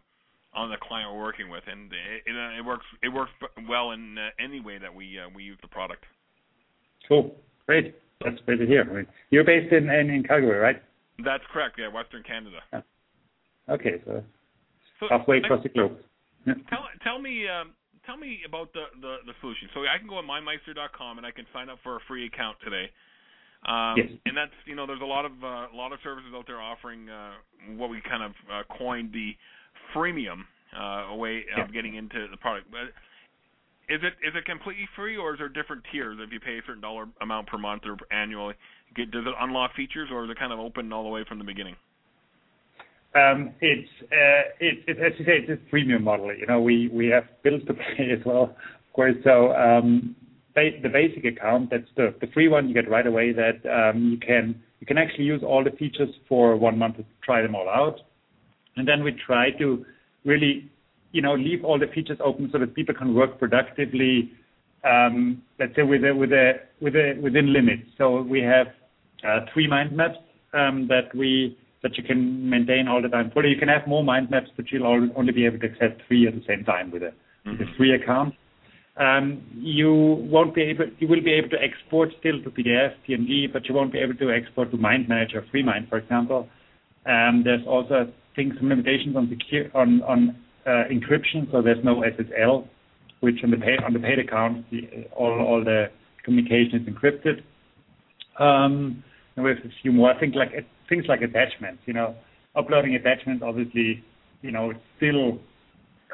on 0.54 0.70
the 0.70 0.76
client 0.76 1.12
we're 1.12 1.22
working 1.22 1.50
with, 1.50 1.64
and 1.66 1.92
it, 1.92 2.22
it, 2.26 2.36
uh, 2.36 2.58
it 2.58 2.64
works 2.64 2.86
it 3.02 3.08
works 3.08 3.32
well 3.68 3.92
in 3.92 4.16
uh, 4.18 4.28
any 4.38 4.60
way 4.60 4.78
that 4.78 4.94
we 4.94 5.18
uh, 5.18 5.28
we 5.34 5.42
use 5.42 5.58
the 5.62 5.68
product. 5.68 6.04
Cool, 7.08 7.34
great. 7.66 7.96
That's 8.24 8.40
great 8.44 8.58
to 8.58 8.66
hear. 8.66 8.86
I 8.88 8.94
mean, 8.94 9.06
you're 9.30 9.44
based 9.44 9.72
in, 9.72 9.88
in 9.88 10.10
in 10.10 10.22
Calgary, 10.24 10.58
right? 10.58 10.82
That's 11.24 11.44
correct. 11.52 11.76
Yeah, 11.78 11.88
Western 11.88 12.22
Canada. 12.22 12.58
Yeah. 12.72 12.80
Okay, 13.68 14.00
so, 14.06 14.22
so 15.00 15.06
halfway 15.10 15.38
across 15.38 15.62
the 15.62 15.68
globe. 15.68 15.98
Tell 16.70 16.88
tell 17.04 17.20
me 17.20 17.46
um, 17.48 17.72
tell 18.08 18.16
me 18.16 18.40
about 18.48 18.72
the, 18.72 18.88
the 19.04 19.20
the 19.28 19.36
solution. 19.44 19.68
So 19.76 19.84
I 19.84 20.00
can 20.00 20.08
go 20.08 20.16
on 20.16 20.24
mindmeister.com 20.24 21.20
and 21.20 21.26
I 21.28 21.30
can 21.30 21.44
sign 21.52 21.68
up 21.68 21.78
for 21.84 21.96
a 21.96 22.02
free 22.08 22.24
account 22.24 22.56
today. 22.64 22.88
Um, 23.68 24.00
yes. 24.00 24.08
And 24.24 24.34
that's 24.36 24.56
you 24.64 24.74
know 24.74 24.86
there's 24.86 25.04
a 25.04 25.12
lot 25.12 25.28
of 25.28 25.32
uh, 25.44 25.68
a 25.68 25.76
lot 25.76 25.92
of 25.92 26.00
services 26.02 26.32
out 26.34 26.48
there 26.48 26.60
offering 26.60 27.10
uh, 27.12 27.36
what 27.76 27.90
we 27.90 28.00
kind 28.00 28.24
of 28.24 28.32
uh, 28.48 28.62
coined 28.78 29.12
the 29.12 29.36
freemium 29.92 30.48
uh, 30.72 31.14
way 31.14 31.44
yeah. 31.44 31.64
of 31.64 31.72
getting 31.72 31.96
into 31.96 32.26
the 32.30 32.36
product. 32.38 32.70
But 32.72 32.96
is 33.92 34.00
it 34.00 34.16
is 34.24 34.32
it 34.32 34.44
completely 34.46 34.88
free 34.96 35.16
or 35.16 35.34
is 35.34 35.38
there 35.38 35.48
different 35.48 35.82
tiers 35.92 36.16
if 36.20 36.32
you 36.32 36.40
pay 36.40 36.58
a 36.58 36.62
certain 36.66 36.80
dollar 36.80 37.06
amount 37.20 37.48
per 37.48 37.58
month 37.58 37.82
or 37.84 37.96
annually? 38.14 38.54
Get, 38.96 39.10
does 39.10 39.26
it 39.26 39.34
unlock 39.38 39.74
features 39.74 40.08
or 40.10 40.24
is 40.24 40.30
it 40.30 40.38
kind 40.38 40.52
of 40.52 40.58
open 40.58 40.92
all 40.92 41.02
the 41.02 41.10
way 41.10 41.24
from 41.28 41.38
the 41.38 41.44
beginning? 41.44 41.76
Um, 43.14 43.52
it's 43.60 43.88
uh, 44.02 44.52
it, 44.60 44.84
it, 44.86 44.98
as 44.98 45.18
you 45.18 45.24
say, 45.24 45.38
it's 45.46 45.50
a 45.50 45.74
freemium 45.74 46.02
model. 46.02 46.34
You 46.34 46.46
know, 46.46 46.60
we 46.92 47.06
have 47.08 47.24
bills 47.42 47.62
to 47.66 47.74
pay 47.96 48.10
as 48.12 48.24
well, 48.24 48.42
of 48.44 48.92
course. 48.92 49.16
So 49.24 49.52
um, 49.52 50.14
the 50.82 50.88
basic 50.92 51.24
account, 51.24 51.70
that's 51.70 51.88
the, 51.96 52.14
free 52.34 52.48
one 52.48 52.68
you 52.68 52.74
get 52.74 52.90
right 52.90 53.06
away 53.06 53.32
that 53.32 53.64
um, 53.68 54.10
you 54.10 54.18
can 54.86 54.98
actually 54.98 55.24
use 55.24 55.42
all 55.44 55.64
the 55.64 55.70
features 55.70 56.08
for 56.28 56.56
one 56.56 56.78
month 56.78 56.96
to 56.96 57.04
try 57.22 57.42
them 57.42 57.54
all 57.54 57.68
out. 57.68 58.00
And 58.76 58.86
then 58.86 59.02
we 59.02 59.12
try 59.26 59.50
to 59.58 59.84
really, 60.24 60.70
you 61.12 61.22
know, 61.22 61.34
leave 61.34 61.64
all 61.64 61.78
the 61.78 61.86
features 61.94 62.18
open 62.24 62.48
so 62.52 62.58
that 62.58 62.74
people 62.74 62.94
can 62.94 63.14
work 63.14 63.38
productively, 63.38 64.32
let's 64.84 65.74
say 65.76 65.82
within 65.82 67.52
limits. 67.52 67.88
So 67.96 68.22
we 68.22 68.40
have 68.40 68.68
uh, 69.26 69.46
three 69.52 69.66
mind 69.66 69.96
maps 69.96 70.18
that 70.52 71.14
we 71.14 71.58
that 71.82 71.96
you 71.96 72.02
can 72.02 72.48
maintain 72.48 72.88
all 72.88 73.00
the 73.00 73.08
time. 73.08 73.30
Fully, 73.32 73.50
you 73.50 73.58
can 73.58 73.68
have 73.68 73.86
more 73.86 74.02
mind 74.02 74.30
maps, 74.30 74.50
but 74.56 74.66
you'll 74.70 75.10
only 75.16 75.32
be 75.32 75.46
able 75.46 75.58
to 75.60 75.66
access 75.66 75.92
three 76.06 76.26
at 76.26 76.34
the 76.34 76.42
same 76.46 76.64
time 76.64 76.90
with 76.90 77.02
a, 77.02 77.12
mm-hmm. 77.46 77.62
free 77.76 77.94
account. 77.94 78.34
Um, 78.96 79.42
you 79.54 79.92
won't 80.28 80.54
be 80.54 80.62
able, 80.62 80.86
you 80.98 81.06
will 81.06 81.22
be 81.22 81.32
able 81.32 81.48
to 81.50 81.56
export 81.62 82.10
still 82.18 82.42
to 82.42 82.50
PDF, 82.50 82.94
PNG, 83.08 83.52
but 83.52 83.66
you 83.68 83.74
won't 83.74 83.92
be 83.92 84.00
able 84.00 84.14
to 84.14 84.32
export 84.32 84.72
to 84.72 84.76
Mind 84.76 85.08
Manager, 85.08 85.44
FreeMind, 85.54 85.88
for 85.88 85.98
example. 85.98 86.48
Um, 87.06 87.42
there's 87.44 87.64
also, 87.66 87.94
I 87.94 88.34
think, 88.34 88.54
some 88.58 88.68
limitations 88.68 89.14
on 89.16 89.28
secure, 89.28 89.66
on, 89.74 90.02
on 90.02 90.36
uh, 90.66 90.84
encryption, 90.90 91.50
so 91.52 91.62
there's 91.62 91.82
no 91.84 92.02
SSL, 92.02 92.66
which 93.20 93.36
on 93.44 93.52
the 93.52 93.56
pay, 93.56 93.76
on 93.84 93.92
the 93.92 94.00
paid 94.00 94.18
account, 94.18 94.68
the, 94.70 95.06
all, 95.16 95.40
all 95.40 95.62
the 95.64 95.86
communication 96.24 96.80
is 96.82 96.88
encrypted. 96.88 97.42
Um, 98.42 99.04
and 99.36 99.44
we 99.44 99.50
have 99.50 99.58
a 99.58 99.70
few 99.80 99.92
more, 99.92 100.12
I 100.12 100.18
think, 100.18 100.34
like 100.34 100.50
things 100.88 101.04
like 101.08 101.22
attachments. 101.22 101.82
You 101.86 101.94
know, 101.94 102.14
uploading 102.56 102.94
attachments, 102.94 103.42
obviously, 103.46 104.04
you 104.42 104.50
know, 104.50 104.70
it 104.70 104.76
still 104.96 105.38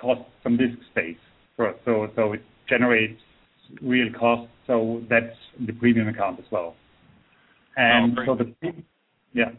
costs 0.01 0.31
some 0.43 0.57
disk 0.57 0.79
space 0.91 1.17
for 1.57 1.69
us. 1.69 1.77
So, 1.85 2.09
so 2.17 2.33
it 2.33 2.43
generates 2.69 3.21
real 3.83 4.09
costs. 4.19 4.51
So 4.67 5.03
that's 5.09 5.37
the 5.67 5.73
premium 5.73 6.09
account 6.09 6.39
as 6.39 6.47
well. 6.51 6.75
And 7.77 8.19
oh, 8.19 8.25
so 8.27 8.45
the 8.45 8.73
yeah, 9.33 9.51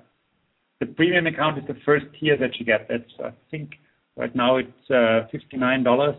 the 0.79 0.85
premium 0.85 1.27
account 1.27 1.57
is 1.57 1.65
the 1.67 1.75
first 1.85 2.05
tier 2.19 2.37
that 2.37 2.57
you 2.59 2.65
get. 2.65 2.87
That's 2.89 3.03
I 3.23 3.31
think 3.51 3.71
right 4.15 4.33
now 4.35 4.57
it's 4.57 4.89
uh, 4.89 5.27
fifty 5.31 5.57
nine 5.57 5.83
dollars 5.83 6.15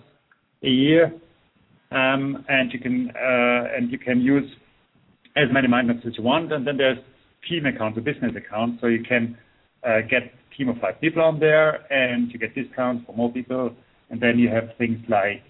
a 0.63 0.69
year, 0.69 1.07
um, 1.91 2.45
and 2.49 2.73
you 2.73 2.79
can 2.79 3.11
uh, 3.17 3.77
and 3.77 3.91
you 3.91 3.99
can 3.99 4.21
use 4.21 4.51
as 5.37 5.49
many 5.53 5.69
mind 5.69 5.89
maps 5.89 6.01
as 6.07 6.13
you 6.17 6.25
want. 6.25 6.53
And 6.53 6.67
then 6.67 6.77
there's 6.77 6.99
team 7.49 7.67
account, 7.67 7.95
the 7.95 8.01
business 8.01 8.33
account, 8.37 8.81
so 8.81 8.87
you 8.87 9.03
can 9.03 9.37
uh, 9.85 10.01
get 10.09 10.23
a 10.23 10.57
team 10.57 10.69
of 10.69 10.77
five 10.79 11.01
people 11.01 11.23
on 11.23 11.39
there, 11.39 11.91
and 11.93 12.31
you 12.33 12.39
get 12.39 12.55
discounts 12.55 13.05
for 13.07 13.15
more 13.15 13.33
people. 13.33 13.75
And 14.09 14.21
then 14.21 14.39
you 14.39 14.49
have 14.49 14.71
things 14.79 14.99
like 15.09 15.43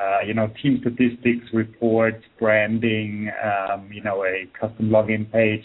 uh, 0.00 0.20
you 0.26 0.34
know, 0.34 0.48
team 0.62 0.78
statistics, 0.80 1.46
reports, 1.52 2.24
branding, 2.38 3.30
um, 3.44 3.88
you 3.92 4.02
know, 4.02 4.24
a 4.24 4.48
custom 4.58 4.88
login 4.88 5.30
page. 5.30 5.64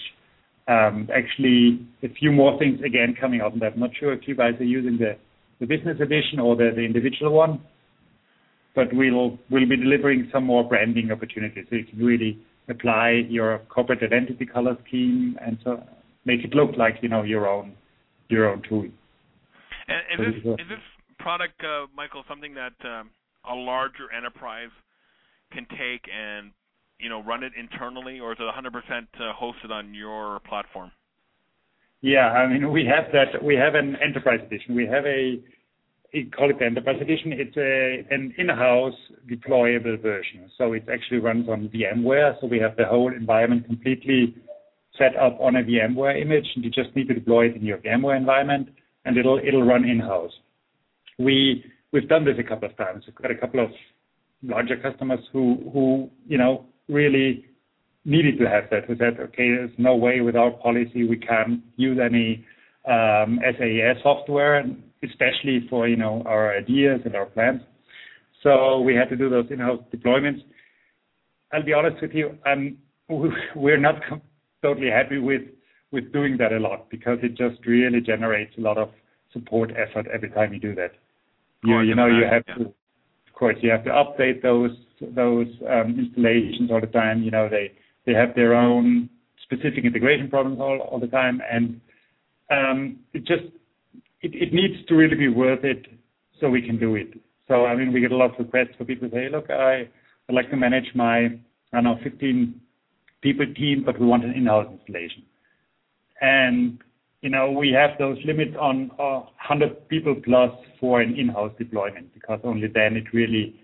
Um, 0.68 1.08
actually, 1.16 1.88
a 2.04 2.10
few 2.10 2.32
more 2.32 2.60
things 2.60 2.80
again 2.86 3.16
coming 3.20 3.42
out 3.42 3.58
that. 3.62 3.74
I'm 3.74 3.80
not 3.80 3.92
sure 3.98 4.14
if 4.14 4.28
you 4.28 4.36
guys 4.36 4.54
are 4.60 4.66
using 4.66 4.98
the, 4.98 5.16
the 5.60 5.66
business 5.66 5.98
edition 6.02 6.40
or 6.40 6.56
the, 6.56 6.72
the 6.76 6.82
individual 6.82 7.32
one, 7.32 7.62
but 8.76 8.88
we'll 8.92 9.40
we'll 9.50 9.68
be 9.68 9.78
delivering 9.78 10.30
some 10.32 10.44
more 10.44 10.68
branding 10.68 11.10
opportunities 11.12 11.66
so 11.70 11.78
you 11.78 11.86
can 11.86 12.00
really 12.00 12.38
apply 12.70 13.26
your 13.30 13.60
corporate 13.70 14.04
identity 14.04 14.46
color 14.46 14.78
scheme 14.88 15.38
and 15.42 15.58
so 15.64 15.84
make 16.26 16.44
it 16.44 16.54
look 16.54 16.76
like 16.78 16.96
you 17.02 17.10
know 17.10 17.24
your 17.24 17.48
own 17.48 17.74
your 18.30 18.50
own 18.50 18.62
tool. 18.68 18.86
And 19.88 20.36
is 20.36 20.44
this, 20.44 20.54
is 20.60 20.68
this 20.70 20.80
product, 21.20 21.64
uh, 21.64 21.88
Michael, 21.96 22.24
something 22.28 22.54
that 22.56 22.74
um, 22.84 23.10
a 23.50 23.56
larger 23.56 24.12
enterprise 24.16 24.70
can 25.54 25.66
take 25.72 26.04
and 26.14 26.52
you 27.00 27.10
know 27.10 27.24
run 27.24 27.44
it 27.44 27.54
internally, 27.58 28.20
or 28.20 28.34
is 28.34 28.38
it 28.40 28.44
100% 28.44 29.08
uh, 29.20 29.34
hosted 29.42 29.72
on 29.72 29.94
your 29.94 30.40
platform? 30.42 30.92
Yeah, 32.02 32.30
I 32.30 32.48
mean 32.48 32.72
we 32.72 32.86
have 32.86 33.12
that. 33.14 33.44
We 33.44 33.56
have 33.56 33.76
an 33.76 33.96
enterprise 34.04 34.40
edition. 34.46 34.76
We 34.76 34.86
have 34.88 35.06
a 35.06 35.40
call 36.26 36.50
it 36.50 36.60
the 36.60 36.66
enterprise 36.66 36.98
edition. 37.02 37.34
It's 37.34 37.56
an 38.12 38.34
in-house 38.38 38.96
deployable 39.30 40.02
version. 40.02 40.50
So 40.58 40.74
it 40.74 40.86
actually 40.92 41.20
runs 41.20 41.50
on 41.50 41.70
VMware. 41.70 42.40
So 42.42 42.48
we 42.48 42.60
have 42.60 42.76
the 42.76 42.86
whole 42.86 43.14
environment 43.14 43.66
completely 43.66 44.36
set 44.98 45.16
up 45.16 45.38
on 45.40 45.56
a 45.56 45.64
VMware 45.64 46.22
image, 46.22 46.48
and 46.56 46.64
you 46.64 46.72
just 46.72 46.96
need 46.96 47.08
to 47.08 47.14
deploy 47.14 47.48
it 47.48 47.56
in 47.56 47.64
your 47.64 47.78
VMware 47.78 48.18
environment, 48.18 48.70
and 49.06 49.18
it'll 49.18 49.40
it'll 49.40 49.64
run 49.64 49.86
in-house. 49.86 50.32
We 51.20 51.64
we've 51.92 52.10
done 52.10 52.26
this 52.26 52.36
a 52.40 52.44
couple 52.44 52.70
of 52.70 52.78
times. 52.78 53.04
We've 53.06 53.16
got 53.16 53.32
a 53.32 53.36
couple 53.36 53.64
of 53.64 53.72
larger 54.44 54.78
customers 54.78 55.20
who, 55.32 56.10
you 56.28 56.38
know, 56.38 56.66
really 56.90 57.46
needed 58.06 58.40
to 58.40 58.48
have 58.48 58.70
that. 58.72 58.86
Who 58.86 58.96
said, 58.98 59.20
"Okay, 59.20 59.50
there's 59.50 59.72
no 59.78 59.96
way 59.96 60.22
with 60.22 60.36
our 60.36 60.52
policy 60.52 61.08
we 61.08 61.18
can 61.18 61.64
use 61.76 62.00
any 62.04 62.46
um, 62.88 63.40
SaaS 63.44 63.98
software, 64.02 64.66
especially 65.04 65.68
for 65.70 65.88
you 65.88 65.98
know 65.98 66.24
our 66.26 66.56
ideas 66.56 67.02
and 67.06 67.16
our 67.16 67.26
plans. 67.26 67.62
So 68.44 68.82
we 68.82 68.96
had 68.96 69.10
to 69.10 69.16
do 69.16 69.30
those 69.30 69.46
in-house 69.50 69.82
deployments. 69.94 70.42
I'll 71.52 71.64
be 71.64 71.74
honest 71.74 72.02
with 72.02 72.12
you, 72.12 72.38
um, 72.46 72.78
we're 73.56 73.80
not 73.80 73.96
totally 74.62 74.90
happy 74.90 75.20
with 75.20 75.42
with 75.92 76.12
doing 76.12 76.38
that 76.38 76.52
a 76.52 76.60
lot 76.60 76.90
because 76.90 77.18
it 77.24 77.30
just 77.30 77.66
really 77.66 78.02
generates 78.02 78.54
a 78.58 78.62
lot 78.62 78.78
of 78.78 78.90
support 79.32 79.72
effort 79.72 80.08
every 80.14 80.30
time 80.30 80.54
you 80.54 80.60
do 80.60 80.76
that. 80.76 80.92
You, 81.64 81.82
you 81.82 81.96
know, 81.96 82.08
you 82.08 82.24
have 82.30 82.46
to, 82.58 82.66
of 82.66 83.34
course, 83.34 83.56
you 83.62 83.72
have 83.72 83.84
to 83.86 83.90
update 83.90 84.42
those 84.42 84.72
those 85.02 85.48
um, 85.70 85.96
installations 85.98 86.72
all 86.72 86.82
the 86.82 86.88
time. 86.88 87.24
You 87.24 87.32
know, 87.32 87.50
they 87.50 87.72
they 88.06 88.14
have 88.14 88.36
their 88.36 88.54
own 88.54 89.10
specific 89.44 89.86
integration 89.86 90.30
problems 90.30 90.60
all 90.60 90.80
all 90.80 91.00
the 91.00 91.08
time, 91.08 91.42
and 91.50 91.80
um, 92.52 93.00
it 93.14 93.26
just 93.26 93.44
it, 94.22 94.54
needs 94.54 94.86
to 94.88 94.96
really 94.96 95.16
be 95.16 95.28
worth 95.28 95.64
it 95.64 95.86
so 96.40 96.50
we 96.50 96.62
can 96.62 96.80
do 96.80 96.96
it. 96.96 97.20
So 97.48 97.66
I 97.66 97.76
mean, 97.76 97.94
we 97.94 98.02
get 98.02 98.12
a 98.12 98.18
lot 98.18 98.32
of 98.32 98.40
requests 98.40 98.76
for 98.78 98.86
people 98.86 99.10
say, 99.12 99.30
look, 99.30 99.50
I'd 99.50 99.90
like 100.30 100.50
to 100.52 100.58
manage 100.58 100.88
my 100.96 101.26
I 101.74 101.82
don't 101.82 101.84
know 101.84 102.00
15 102.04 102.60
people 103.22 103.46
team, 103.54 103.84
but 103.86 104.00
we 104.00 104.06
want 104.06 104.24
an 104.24 104.32
in-house 104.32 104.68
installation. 104.72 105.24
And 106.22 106.80
you 107.22 107.30
know, 107.30 107.52
we 107.52 107.72
have 107.72 107.98
those 107.98 108.18
limits 108.26 108.56
on 108.60 108.92
uh, 109.00 109.26
100 109.48 109.88
people 109.90 110.16
plus 110.24 110.52
for 110.80 111.02
an 111.02 111.16
in-house 111.18 111.52
deployment 111.58 112.14
because 112.14 112.40
only 112.44 112.68
then 112.68 112.96
it 112.96 113.06
really, 113.12 113.60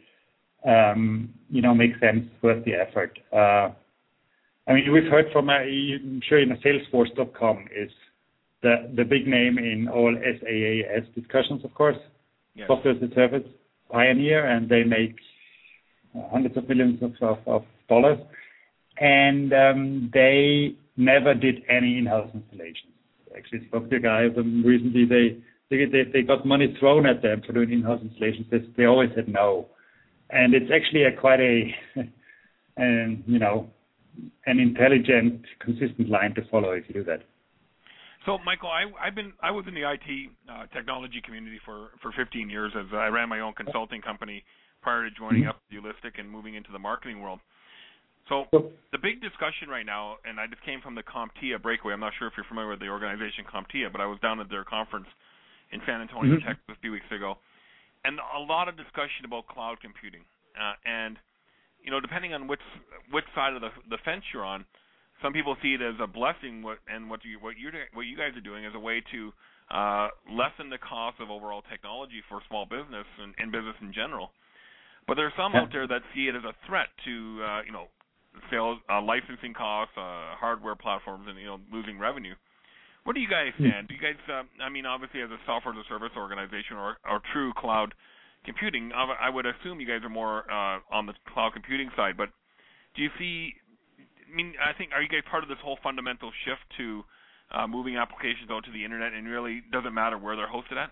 um, 0.67 1.29
you 1.49 1.61
know, 1.61 1.73
makes 1.73 1.99
sense 1.99 2.25
worth 2.41 2.65
the 2.65 2.73
effort. 2.73 3.17
Uh, 3.31 3.69
I 4.67 4.73
mean, 4.73 4.91
we've 4.91 5.11
heard 5.11 5.25
from, 5.31 5.49
uh, 5.49 5.53
I'm 5.53 6.21
sure 6.27 6.39
you 6.39 6.47
know, 6.47 6.55
Salesforce.com 6.65 7.67
is 7.75 7.91
the 8.63 8.89
the 8.95 9.03
big 9.03 9.27
name 9.27 9.57
in 9.59 9.87
all 9.87 10.15
SaaS 10.15 11.03
discussions, 11.13 11.63
of 11.63 11.73
course. 11.75 11.97
Yes. 12.55 12.67
Software 12.67 12.95
as 12.95 13.01
a 13.01 13.13
service 13.13 13.47
pioneer, 13.91 14.45
and 14.45 14.69
they 14.69 14.83
make 14.83 15.15
hundreds 16.31 16.57
of 16.57 16.67
millions 16.67 16.99
of, 17.01 17.63
dollars. 17.89 18.19
And 18.97 19.51
um, 19.53 20.11
they 20.13 20.75
never 20.97 21.33
did 21.33 21.63
any 21.69 21.97
in-house 21.97 22.29
installations. 22.33 22.93
Actually, 23.35 23.65
spoke 23.67 23.89
to 23.89 23.97
a 23.97 23.99
guy 23.99 24.21
recently. 24.21 25.05
They 25.05 25.37
they 25.69 25.85
they, 25.85 26.03
they 26.11 26.21
got 26.21 26.45
money 26.45 26.75
thrown 26.79 27.05
at 27.05 27.21
them 27.21 27.41
for 27.45 27.53
doing 27.53 27.71
in-house 27.71 28.01
installations. 28.01 28.47
They, 28.49 28.59
they 28.77 28.85
always 28.85 29.09
said 29.15 29.27
no, 29.27 29.67
and 30.29 30.53
it's 30.53 30.71
actually 30.73 31.03
a 31.03 31.19
quite 31.19 31.41
a, 31.41 31.75
and 32.77 33.23
you 33.27 33.39
know, 33.39 33.69
an 34.45 34.59
intelligent, 34.59 35.41
consistent 35.59 36.09
line 36.09 36.35
to 36.35 36.41
follow 36.49 36.71
if 36.71 36.83
you 36.87 36.93
do 36.93 37.03
that. 37.05 37.23
So, 38.25 38.37
Michael, 38.45 38.69
I, 38.69 38.87
I've 39.01 39.15
been 39.15 39.33
I 39.41 39.51
was 39.51 39.65
in 39.67 39.73
the 39.73 39.83
IT 39.83 40.07
uh, 40.49 40.65
technology 40.73 41.21
community 41.23 41.59
for 41.65 41.89
for 42.01 42.11
15 42.15 42.49
years 42.49 42.71
as 42.77 42.85
I 42.93 43.07
ran 43.07 43.27
my 43.27 43.41
own 43.41 43.53
consulting 43.53 44.01
company 44.01 44.43
prior 44.81 45.09
to 45.09 45.11
joining 45.15 45.47
up 45.47 45.59
Ulistic 45.71 46.19
and 46.19 46.29
moving 46.29 46.55
into 46.55 46.71
the 46.71 46.79
marketing 46.79 47.21
world. 47.21 47.39
So 48.29 48.45
the 48.91 48.97
big 48.97 49.19
discussion 49.21 49.67
right 49.67 49.85
now, 49.85 50.15
and 50.23 50.39
I 50.39 50.47
just 50.47 50.63
came 50.63 50.79
from 50.79 50.95
the 50.95 51.03
CompTIA 51.03 51.61
breakaway. 51.61 51.93
I'm 51.93 51.99
not 51.99 52.13
sure 52.17 52.27
if 52.27 52.33
you're 52.37 52.47
familiar 52.47 52.69
with 52.69 52.79
the 52.79 52.87
organization 52.87 53.43
CompTIA, 53.43 53.91
but 53.91 53.99
I 53.99 54.05
was 54.05 54.17
down 54.21 54.39
at 54.39 54.49
their 54.49 54.63
conference 54.63 55.07
in 55.71 55.81
San 55.85 55.99
Antonio, 55.99 56.37
Mhm. 56.37 56.45
Texas, 56.45 56.63
a 56.69 56.75
few 56.75 56.91
weeks 56.91 57.11
ago, 57.11 57.37
and 58.05 58.19
a 58.33 58.39
lot 58.39 58.69
of 58.69 58.77
discussion 58.77 59.25
about 59.25 59.47
cloud 59.47 59.81
computing. 59.81 60.23
Uh, 60.57 60.75
and 60.85 61.19
you 61.83 61.91
know, 61.91 61.99
depending 61.99 62.33
on 62.33 62.47
which 62.47 62.63
which 63.11 63.25
side 63.35 63.53
of 63.53 63.61
the 63.61 63.71
the 63.89 63.97
fence 63.99 64.23
you're 64.31 64.45
on, 64.45 64.65
some 65.23 65.33
people 65.33 65.55
see 65.63 65.73
it 65.73 65.81
as 65.81 65.95
a 65.99 66.07
blessing, 66.07 66.61
what 66.61 66.77
and 66.87 67.09
what 67.09 67.23
you 67.23 67.39
what 67.39 67.57
you 67.57 67.71
what 67.93 68.03
you 68.03 68.17
guys 68.17 68.35
are 68.35 68.41
doing 68.45 68.65
as 68.65 68.75
a 68.75 68.79
way 68.79 69.01
to 69.11 69.31
uh, 69.71 70.09
lessen 70.29 70.69
the 70.69 70.77
cost 70.77 71.17
of 71.19 71.31
overall 71.31 71.63
technology 71.71 72.21
for 72.29 72.41
small 72.47 72.65
business 72.65 73.07
and, 73.21 73.33
and 73.39 73.51
business 73.51 73.75
in 73.81 73.93
general. 73.93 74.29
But 75.07 75.15
there 75.15 75.25
are 75.25 75.33
some 75.35 75.53
Yeah. 75.53 75.61
out 75.61 75.71
there 75.71 75.87
that 75.87 76.01
see 76.13 76.27
it 76.27 76.35
as 76.35 76.43
a 76.43 76.53
threat 76.67 76.87
to 77.05 77.43
uh, 77.43 77.61
you 77.65 77.71
know 77.71 77.87
sales, 78.51 78.79
uh, 78.91 79.01
licensing 79.01 79.53
costs, 79.53 79.95
uh, 79.97 80.35
hardware 80.35 80.75
platforms, 80.75 81.25
and 81.27 81.39
you 81.39 81.45
know 81.45 81.59
losing 81.71 81.97
revenue. 81.97 82.35
What 83.03 83.15
do 83.15 83.21
you 83.21 83.27
guys 83.29 83.51
Hmm. 83.57 83.63
stand? 83.65 83.87
Do 83.87 83.95
you 83.95 84.01
guys? 84.01 84.19
Uh, 84.29 84.43
I 84.61 84.69
mean, 84.69 84.85
obviously, 84.85 85.21
as 85.21 85.31
a 85.31 85.39
software 85.45 85.73
as 85.73 85.85
a 85.85 85.87
service 85.89 86.11
organization 86.15 86.77
or, 86.77 86.97
or 87.09 87.21
true 87.31 87.53
cloud 87.57 87.93
computing, 88.45 88.91
I 88.93 89.27
I 89.27 89.29
would 89.29 89.45
assume 89.45 89.79
you 89.79 89.87
guys 89.87 90.03
are 90.03 90.09
more 90.09 90.49
uh, 90.51 90.79
on 90.91 91.05
the 91.05 91.13
cloud 91.33 91.53
computing 91.53 91.89
side. 91.95 92.15
But 92.17 92.29
do 92.95 93.01
you 93.01 93.09
see? 93.17 93.53
Mean, 94.33 94.53
I 94.57 94.75
think 94.77 94.91
are 94.93 95.01
you 95.01 95.09
guys 95.09 95.21
part 95.29 95.43
of 95.43 95.49
this 95.49 95.59
whole 95.63 95.77
fundamental 95.83 96.31
shift 96.43 96.61
to 96.77 97.03
uh, 97.51 97.67
moving 97.67 97.97
applications 97.97 98.49
out 98.49 98.65
to 98.65 98.71
the 98.71 98.83
internet 98.83 99.13
and 99.13 99.27
really 99.27 99.61
doesn't 99.71 99.93
matter 99.93 100.17
where 100.17 100.35
they're 100.35 100.47
hosted 100.47 100.77
at? 100.77 100.91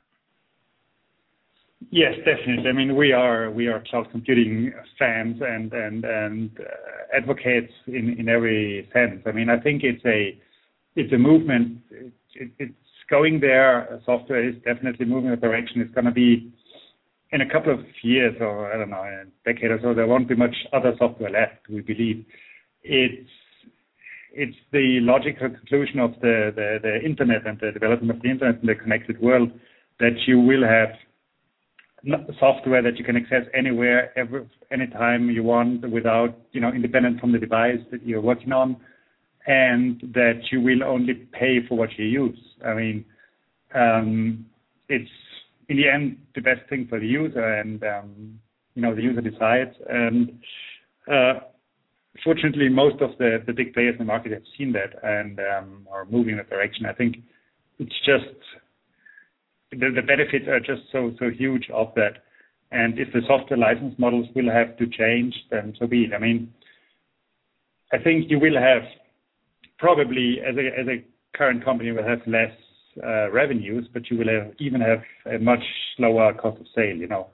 Yes, 1.89 2.13
definitely. 2.19 2.69
I 2.69 2.73
mean, 2.73 2.95
we 2.95 3.11
are 3.11 3.49
we 3.49 3.67
are 3.67 3.83
cloud 3.89 4.11
computing 4.11 4.71
fans 4.99 5.37
and 5.41 5.73
and 5.73 6.05
and 6.05 6.51
uh, 6.59 7.17
advocates 7.17 7.73
in 7.87 8.15
in 8.19 8.29
every 8.29 8.87
sense. 8.93 9.21
I 9.25 9.31
mean, 9.31 9.49
I 9.49 9.59
think 9.59 9.81
it's 9.83 10.05
a 10.05 10.37
it's 10.95 11.11
a 11.11 11.17
movement. 11.17 11.79
It, 11.89 12.13
it, 12.35 12.51
it's 12.59 12.75
going 13.09 13.39
there. 13.39 13.99
Software 14.05 14.47
is 14.47 14.55
definitely 14.63 15.07
moving 15.07 15.31
in 15.31 15.31
the 15.31 15.37
direction. 15.37 15.81
It's 15.81 15.93
going 15.93 16.05
to 16.05 16.11
be 16.11 16.53
in 17.31 17.41
a 17.41 17.49
couple 17.49 17.73
of 17.73 17.79
years 18.03 18.35
or 18.39 18.71
I 18.71 18.77
don't 18.77 18.89
know, 18.89 19.03
a 19.03 19.23
decade 19.45 19.71
or 19.71 19.79
so. 19.81 19.93
There 19.93 20.07
won't 20.07 20.27
be 20.27 20.35
much 20.35 20.55
other 20.73 20.93
software 20.99 21.31
left. 21.31 21.67
We 21.69 21.81
believe 21.81 22.25
it's 22.83 23.29
it's 24.33 24.55
the 24.71 24.99
logical 25.01 25.49
conclusion 25.49 25.99
of 25.99 26.13
the, 26.21 26.99
internet 27.03 27.45
and 27.45 27.59
the 27.59 27.71
development 27.71 28.11
of 28.17 28.21
the 28.21 28.29
internet 28.29 28.59
and 28.61 28.69
the 28.69 28.75
connected 28.75 29.21
world 29.21 29.51
that 29.99 30.15
you 30.25 30.39
will 30.39 30.63
have 30.63 30.89
software 32.39 32.81
that 32.81 32.97
you 32.97 33.03
can 33.03 33.15
access 33.15 33.43
anywhere, 33.53 34.13
anytime 34.71 35.29
you 35.29 35.43
want, 35.43 35.87
without 35.91 36.35
you 36.51 36.61
know, 36.61 36.69
independent 36.69 37.19
from 37.19 37.31
the 37.31 37.37
device 37.37 37.79
that 37.91 38.05
you're 38.05 38.21
working 38.21 38.51
on, 38.51 38.77
and 39.47 40.01
that 40.13 40.41
you 40.51 40.61
will 40.61 40.83
only 40.83 41.13
pay 41.13 41.59
for 41.67 41.77
what 41.77 41.89
you 41.97 42.05
use. 42.05 42.39
I 42.65 42.73
mean, 42.73 43.05
um, 43.75 44.45
it's 44.89 45.09
in 45.69 45.77
the 45.77 45.89
end 45.89 46.17
the 46.35 46.41
best 46.41 46.61
thing 46.69 46.87
for 46.89 46.99
the 46.99 47.07
user, 47.07 47.43
and 47.59 47.83
um, 47.83 48.39
you 48.75 48.81
know, 48.81 48.95
the 48.95 49.01
user 49.01 49.21
decides. 49.21 49.75
Fortunately, 52.23 52.69
most 52.69 53.01
of 53.01 53.11
the 53.17 53.41
the 53.45 53.53
big 53.53 53.73
players 53.73 53.93
in 53.93 53.99
the 53.99 54.05
market 54.05 54.31
have 54.31 54.43
seen 54.57 54.73
that 54.73 54.93
and 55.03 55.39
um, 55.39 55.87
are 55.91 56.05
moving 56.05 56.31
in 56.31 56.37
that 56.37 56.49
direction. 56.49 56.85
I 56.85 56.93
think 56.93 57.17
it's 57.79 57.95
just 58.05 58.35
the, 59.71 60.01
benefits 60.05 60.47
are 60.47 60.59
just 60.59 60.83
so 60.91 61.13
so 61.19 61.29
huge 61.29 61.69
of 61.73 61.93
that. 61.95 62.23
And 62.71 62.99
if 62.99 63.11
the 63.13 63.21
software 63.27 63.57
license 63.57 63.95
models 63.97 64.27
will 64.35 64.49
have 64.49 64.77
to 64.77 64.87
change, 64.87 65.33
then 65.49 65.73
so 65.79 65.87
be 65.87 66.03
it. 66.03 66.13
I 66.13 66.19
mean, 66.19 66.53
I 67.91 67.97
think 67.97 68.29
you 68.29 68.39
will 68.39 68.57
have 68.57 68.83
probably 69.77 70.39
as 70.41 70.55
a 70.57 70.79
as 70.79 70.87
a 70.87 71.05
current 71.37 71.63
company 71.63 71.91
will 71.91 72.07
have 72.07 72.21
less 72.27 72.51
uh, 73.03 73.31
revenues, 73.31 73.87
but 73.93 74.11
you 74.11 74.17
will 74.17 74.51
even 74.59 74.81
have 74.81 75.01
a 75.33 75.39
much 75.39 75.63
lower 75.97 76.33
cost 76.33 76.59
of 76.59 76.67
sale. 76.75 76.95
You 76.95 77.07
know, 77.07 77.27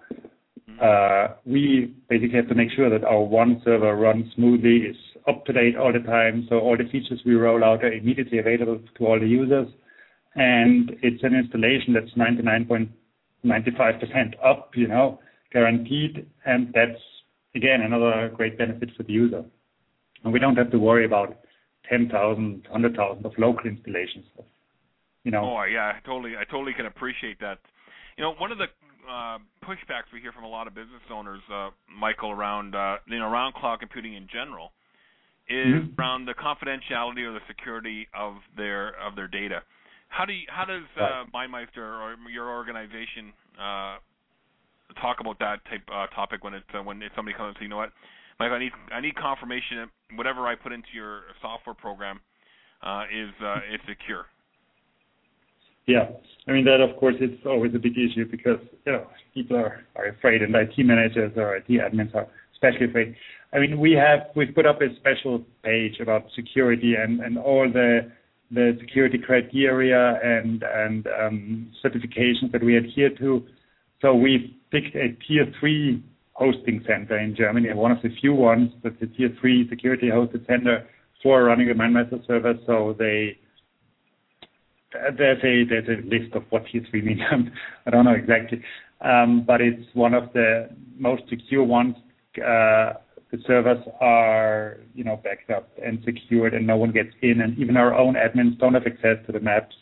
Uh, 0.82 1.36
we 1.46 1.96
basically 2.10 2.36
have 2.36 2.50
to 2.50 2.56
make 2.56 2.70
sure 2.76 2.90
that 2.90 3.04
our 3.04 3.22
one 3.22 3.62
server 3.66 3.96
runs 3.96 4.26
smoothly, 4.36 4.78
is 4.78 4.96
up 5.28 5.46
to 5.46 5.54
date 5.54 5.76
all 5.76 5.92
the 5.92 6.00
time, 6.00 6.46
so 6.50 6.60
all 6.60 6.78
the 6.78 6.90
features 6.92 7.20
we 7.26 7.34
roll 7.34 7.64
out 7.64 7.84
are 7.84 7.92
immediately 7.92 8.40
available 8.40 8.80
to 8.98 9.06
all 9.06 9.20
the 9.20 9.28
users 9.28 9.68
and 10.38 10.92
it's 11.02 11.22
an 11.24 11.36
installation 11.36 11.92
that's 11.94 12.14
99.95% 12.16 12.90
up, 14.46 14.72
you 14.76 14.88
know, 14.88 15.20
guaranteed, 15.52 16.28
and 16.46 16.72
that's 16.74 17.02
again 17.56 17.82
another 17.82 18.32
great 18.36 18.58
benefit 18.58 18.92
for 18.96 19.04
the 19.04 19.12
user. 19.12 19.44
And 20.24 20.32
we 20.32 20.40
don't 20.40 20.56
have 20.56 20.72
to 20.72 20.80
worry 20.80 21.06
about 21.06 21.40
10,000, 21.90 22.68
100,000 22.70 23.26
of 23.26 23.34
local 23.38 23.66
installations. 23.66 24.24
You 25.24 25.32
know. 25.32 25.44
Oh 25.44 25.64
yeah, 25.64 25.94
I 25.96 26.00
totally 26.06 26.74
can 26.74 26.86
appreciate 26.86 27.40
that. 27.40 27.58
You 28.16 28.24
know, 28.24 28.36
one 28.38 28.52
of 28.52 28.60
the 28.60 28.68
uh, 29.10 29.38
pushbacks 29.64 30.12
we 30.14 30.22
hear 30.22 30.32
from 30.32 30.44
a 30.44 30.50
lot 30.50 30.68
of 30.68 30.76
business 30.76 31.02
owners, 31.12 31.42
uh, 31.52 31.70
Michael, 31.88 32.32
around 32.32 32.76
uh, 32.76 32.98
you 33.08 33.20
know 33.20 33.30
around 33.30 33.54
cloud 33.54 33.80
computing 33.80 34.14
in 34.14 34.28
general, 34.28 34.72
is 35.50 35.84
Mhm. 35.84 35.98
around 35.98 36.26
the 36.26 36.34
confidentiality 36.34 37.24
or 37.24 37.32
the 37.32 37.46
security 37.48 38.08
of 38.14 38.36
their 38.56 38.90
of 39.00 39.16
their 39.16 39.28
data. 39.28 39.64
How 40.10 40.26
do 40.26 40.34
you, 40.34 40.46
how 40.50 40.66
does 40.66 40.84
uh, 40.96 41.26
MindMeister 41.34 41.78
or 41.78 42.16
your 42.30 42.50
organization 42.50 43.34
uh, 43.60 43.98
talk 45.02 45.20
about 45.20 45.38
that 45.40 45.64
type 45.66 45.84
uh, 45.92 46.08
topic 46.08 46.44
when 46.44 46.54
it's 46.54 46.66
uh, 46.74 46.82
when 46.82 47.02
somebody 47.16 47.36
comes 47.36 47.50
and 47.50 47.56
says, 47.58 47.62
you 47.64 47.68
know 47.68 47.78
what, 47.78 47.92
Mike, 48.40 48.52
I 48.52 48.60
need 48.60 48.72
I 48.92 49.02
need 49.02 49.16
confirmation 49.16 49.78
that 49.78 49.90
whatever 50.18 50.48
I 50.48 50.56
put 50.56 50.72
into 50.72 50.90
your 50.94 51.24
software 51.42 51.76
program 51.76 52.20
uh, 52.82 53.04
is 53.12 53.30
uh, 53.44 53.60
is 53.74 53.80
secure. 53.88 54.26
Yeah. 55.88 56.10
I 56.48 56.52
mean, 56.52 56.66
that 56.66 56.80
of 56.82 56.98
course 56.98 57.16
it's 57.20 57.46
always 57.46 57.74
a 57.76 57.80
big 57.80 57.94
issue 57.98 58.30
because, 58.30 58.60
you 58.86 58.92
know, 58.92 59.08
people 59.34 59.58
are, 59.58 59.84
are 59.96 60.08
afraid 60.08 60.42
and 60.42 60.56
IT 60.56 60.74
managers 60.78 61.34
or 61.36 61.56
IT 61.56 61.68
admins 61.68 62.14
are 62.16 62.28
especially 62.54 62.88
afraid. 62.88 63.16
I 63.54 63.60
mean, 63.60 63.80
we 63.80 63.94
have, 63.94 64.28
we've 64.36 64.54
put 64.54 64.66
up 64.66 64.82
a 64.82 64.94
special 64.98 65.44
page 65.64 66.00
about 66.02 66.26
security 66.36 66.96
and, 66.96 67.22
and 67.22 67.38
all 67.38 67.70
the 67.72 68.12
the 68.52 68.78
security 68.80 69.18
criteria 69.18 70.20
and 70.24 70.64
and 70.64 71.08
um, 71.08 71.72
certifications 71.84 72.52
that 72.52 72.64
we 72.64 72.78
adhere 72.78 73.10
to. 73.18 73.46
So 74.02 74.16
we've 74.16 74.54
picked 74.72 74.96
a 74.96 75.10
tier 75.28 75.46
three 75.60 76.04
hosting 76.34 76.84
center 76.88 77.18
in 77.18 77.36
Germany, 77.36 77.74
one 77.74 77.92
of 77.92 78.02
the 78.02 78.10
few 78.22 78.34
ones 78.34 78.72
that's 78.84 78.96
a 79.02 79.08
tier 79.08 79.30
three 79.42 79.68
security 79.70 80.08
hosted 80.08 80.46
center 80.48 80.88
for 81.24 81.44
running 81.44 81.68
the 81.68 81.74
MindMeister 81.74 82.26
server. 82.28 82.54
So 82.66 82.96
they 82.98 83.38
there's 85.18 85.44
a 85.44 86.08
list 86.08 86.34
of 86.34 86.44
what 86.50 86.64
tier 86.72 86.86
three 86.90 87.02
means. 87.02 87.22
I 87.86 87.90
don't 87.90 88.06
know 88.06 88.14
exactly, 88.14 88.62
um, 89.02 89.44
but 89.46 89.62
it's 89.62 89.86
one 89.94 90.14
of 90.14 90.32
the 90.34 90.70
most 90.98 91.24
secure 91.30 91.64
ones. 91.64 91.96
Uh, 92.38 92.94
the 93.32 93.40
servers 93.46 93.84
are 94.00 94.78
you 94.94 95.04
know 95.04 95.20
backed 95.24 95.50
up 95.50 95.70
and 95.84 96.00
secured, 96.06 96.54
and 96.54 96.66
no 96.66 96.78
one 96.78 96.92
gets 96.92 97.10
in, 97.22 97.42
and 97.42 97.58
even 97.58 97.78
our 97.78 97.94
own 97.94 98.16
admins 98.16 98.58
don't 98.60 98.74
have 98.74 98.86
access 98.86 99.18
to 99.26 99.32
the 99.32 99.40
maps. 99.40 99.76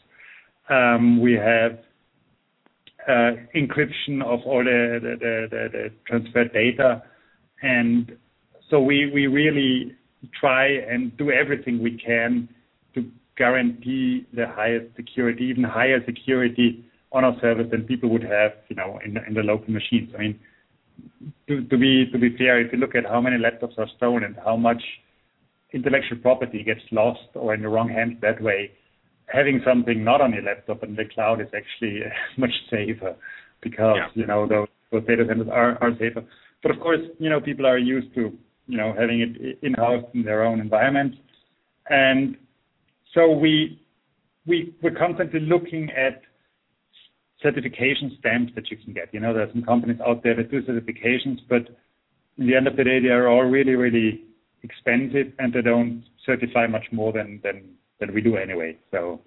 Um, 0.70 1.22
we 1.22 1.34
have 1.34 1.80
uh, 3.08 3.38
encryption 3.56 4.24
of 4.24 4.40
all 4.46 4.64
the, 4.64 5.92
transferred 6.08 6.54
data, 6.54 7.04
and 7.62 8.18
so 8.70 8.82
we 8.82 9.06
really 9.28 9.96
try 10.40 10.68
and 10.68 11.16
do 11.18 11.32
everything 11.32 11.84
we 11.84 12.00
can 12.04 12.50
to 12.96 13.06
guarantee 13.38 14.26
the 14.34 14.48
highest 14.48 14.96
security, 14.96 15.46
even 15.46 15.64
higher 15.64 16.04
security 16.06 16.86
on 17.12 17.24
our 17.24 17.40
service 17.42 17.68
than 17.72 17.84
people 17.84 18.10
would 18.10 18.24
have, 18.24 18.52
you 18.70 18.76
know, 18.76 19.00
in 19.06 19.14
the, 19.34 19.42
local 19.42 19.72
machines. 19.72 20.10
I 20.16 20.20
mean, 20.20 20.40
to, 21.48 21.64
to 21.64 21.78
be 21.78 22.06
to 22.12 22.18
be 22.18 22.36
fair, 22.38 22.60
if 22.60 22.72
you 22.72 22.80
look 22.80 22.96
at 22.96 23.06
how 23.06 23.22
many 23.22 23.38
laptops 23.38 23.78
are 23.78 23.88
stolen 23.98 24.24
and 24.24 24.36
how 24.44 24.56
much 24.56 24.82
intellectual 25.74 26.18
property 26.20 26.64
gets 26.64 26.82
lost 26.92 27.28
or 27.36 27.54
in 27.54 27.62
the 27.62 27.68
wrong 27.68 27.90
hands 27.90 28.18
that 28.22 28.42
way, 28.42 28.72
having 29.28 29.62
something 29.66 30.04
not 30.04 30.22
on 30.22 30.34
your 30.34 30.44
laptop 30.44 30.84
in 30.84 30.96
the 30.96 31.04
cloud 31.14 31.42
is 31.42 31.48
actually 31.56 32.02
much 32.38 32.54
safer 32.70 33.16
because 33.62 33.98
you 34.14 34.26
know 34.26 34.48
those, 34.48 34.68
those 34.92 35.06
data 35.06 35.26
centers 35.28 35.48
are, 35.52 35.78
safer. 36.00 36.24
But 36.62 36.72
of 36.72 36.80
course, 36.80 37.02
you 37.20 37.30
know 37.30 37.42
people 37.42 37.66
are 37.66 37.78
used 37.78 38.14
to 38.16 38.32
you 38.68 38.78
know 38.78 38.94
having 38.98 39.22
it 39.22 39.60
in 39.62 39.74
house 39.74 40.04
in 40.14 40.24
their 40.24 40.44
own 40.44 40.60
environment, 40.60 41.16
and 41.90 42.36
so 42.36 42.36
we 42.36 42.40
we 43.05 43.05
we're 43.16 44.96
constantly 44.98 45.40
looking 45.40 45.90
at 45.92 46.22
certification 47.42 48.16
stamps 48.20 48.54
that 48.56 48.70
you 48.72 48.78
can 48.78 48.94
get. 48.94 49.14
You 49.14 49.20
know, 49.20 49.34
there 49.34 49.44
are 49.44 49.52
some 49.52 49.64
companies 49.64 50.00
out 50.06 50.24
there 50.24 50.36
that 50.36 50.52
do 50.52 50.62
certifications, 50.64 51.40
but 51.50 51.68
in 52.38 52.48
the 52.48 52.56
end 52.56 52.68
of 52.68 52.76
the 52.76 52.84
day, 52.84 53.00
they 53.00 53.10
are 53.10 53.28
all 53.28 53.44
really, 53.44 53.76
really 53.76 54.24
expensive, 54.64 55.32
and 55.40 55.54
they 55.54 55.62
don't 55.62 56.04
certify 56.26 56.68
much 56.68 56.86
more 56.92 57.14
than 57.14 57.40
than 57.44 57.76
than 58.00 58.14
we 58.14 58.22
do 58.22 58.36
anyway. 58.36 58.78
So 58.92 59.22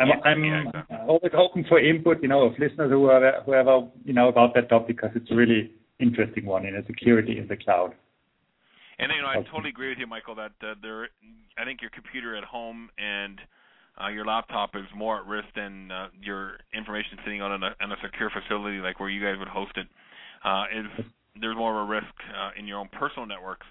I'm 0.00 0.08
I'm 0.24 0.72
always 1.06 1.32
open 1.36 1.64
for 1.68 1.78
input, 1.78 2.22
you 2.22 2.28
know, 2.28 2.42
of 2.42 2.52
listeners 2.58 2.90
who 2.90 3.06
are 3.06 3.42
whoever 3.44 3.88
you 4.04 4.12
know 4.12 4.28
about 4.28 4.54
that 4.54 4.68
topic 4.68 4.96
because 4.96 5.10
it's 5.14 5.30
a 5.30 5.34
really 5.34 5.72
interesting 6.00 6.46
one 6.46 6.66
in 6.66 6.76
a 6.76 6.86
security 6.86 7.38
in 7.38 7.46
the 7.48 7.56
cloud. 7.56 7.94
And 8.98 9.10
you 9.14 9.22
know, 9.22 9.28
I 9.28 9.42
totally 9.50 9.70
agree 9.70 9.88
with 9.88 9.98
you, 9.98 10.06
Michael. 10.06 10.34
That 10.34 10.52
uh, 10.62 10.74
there, 10.82 11.08
I 11.58 11.64
think 11.64 11.80
your 11.80 11.90
computer 11.90 12.36
at 12.36 12.44
home 12.44 12.90
and 12.98 13.40
uh, 14.00 14.08
your 14.08 14.24
laptop 14.24 14.76
is 14.76 14.84
more 14.96 15.18
at 15.18 15.26
risk 15.26 15.48
than 15.56 15.90
uh, 15.90 16.08
your 16.20 16.58
information 16.74 17.18
sitting 17.24 17.42
on 17.42 17.62
a, 17.62 17.70
in 17.82 17.92
a 17.92 17.96
secure 18.02 18.30
facility 18.30 18.78
like 18.78 19.00
where 19.00 19.08
you 19.08 19.22
guys 19.22 19.38
would 19.38 19.48
host 19.48 19.72
it. 19.76 19.86
Uh, 20.44 20.64
is 20.74 21.04
there's 21.40 21.56
more 21.56 21.80
of 21.80 21.88
a 21.88 21.90
risk 21.90 22.14
uh, 22.30 22.50
in 22.58 22.66
your 22.66 22.78
own 22.78 22.88
personal 22.92 23.26
networks. 23.26 23.66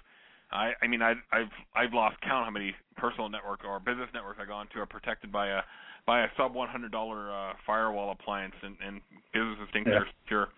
I, 0.52 0.72
I 0.82 0.86
mean, 0.86 1.02
I, 1.02 1.12
I've 1.32 1.52
I've 1.74 1.92
lost 1.92 2.20
count 2.20 2.44
how 2.44 2.50
many 2.50 2.74
personal 2.96 3.28
network 3.28 3.64
or 3.64 3.80
business 3.80 4.08
networks 4.12 4.38
I 4.40 4.46
gone 4.46 4.68
to 4.74 4.80
are 4.80 4.86
protected 4.86 5.32
by 5.32 5.48
a 5.48 5.60
by 6.06 6.24
a 6.24 6.26
sub 6.36 6.54
one 6.54 6.68
hundred 6.68 6.92
dollar 6.92 7.32
uh, 7.32 7.52
firewall 7.66 8.12
appliance, 8.12 8.54
and, 8.62 8.76
and 8.84 9.00
businesses 9.32 9.68
think 9.72 9.86
yeah. 9.86 9.92
they're 9.92 10.08
secure. 10.22 10.48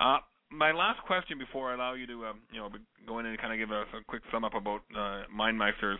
Uh, 0.00 0.18
my 0.50 0.72
last 0.72 1.00
question 1.06 1.38
before 1.38 1.70
I 1.70 1.74
allow 1.74 1.94
you 1.94 2.06
to 2.06 2.26
um, 2.26 2.40
you 2.52 2.60
know 2.60 2.68
go 3.06 3.18
in 3.18 3.26
and 3.26 3.38
kind 3.38 3.52
of 3.52 3.58
give 3.58 3.74
us 3.74 3.86
a, 3.94 4.04
quick 4.04 4.22
sum 4.32 4.44
up 4.44 4.54
about 4.54 4.80
uh, 4.94 5.22
MindMeisters 5.34 5.96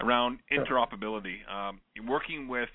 around 0.00 0.38
interoperability, 0.52 1.36
um, 1.48 1.80
working 2.06 2.48
with 2.48 2.68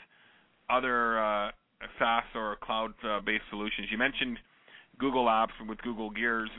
other 0.69 1.19
uh, 1.19 1.51
SaaS 1.97 2.23
or 2.35 2.57
cloud-based 2.63 3.43
solutions. 3.49 3.87
You 3.91 3.97
mentioned 3.97 4.37
Google 4.97 5.25
Apps 5.25 5.55
with 5.67 5.79
Google 5.79 6.09
Gears. 6.09 6.49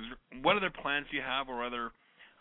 What 0.43 0.57
other 0.57 0.71
plans 0.71 1.07
do 1.11 1.17
you 1.17 1.23
have, 1.23 1.49
or 1.49 1.65
other 1.65 1.93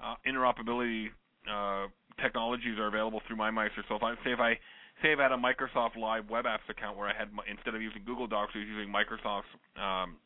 uh, 0.03 0.15
interoperability 0.27 1.07
uh, 1.49 1.87
technologies 2.21 2.77
are 2.79 2.87
available 2.87 3.21
through 3.27 3.37
MindMeister? 3.37 3.83
So 3.87 3.95
if 3.95 4.03
I 4.03 4.15
say 4.23 4.31
if 4.31 4.39
I 4.39 4.53
say 5.01 5.13
if 5.13 5.19
I 5.19 5.23
had 5.23 5.31
a 5.31 5.37
Microsoft 5.37 5.95
Live 5.97 6.29
Web 6.29 6.45
Apps 6.45 6.67
account 6.69 6.97
where 6.97 7.07
I 7.07 7.13
had 7.17 7.29
instead 7.49 7.75
of 7.75 7.81
using 7.81 8.03
Google 8.05 8.27
Docs, 8.27 8.51
I 8.55 8.59
was 8.59 8.67
using 8.67 8.91
Microsoft's 8.91 9.47
um, 9.79 10.17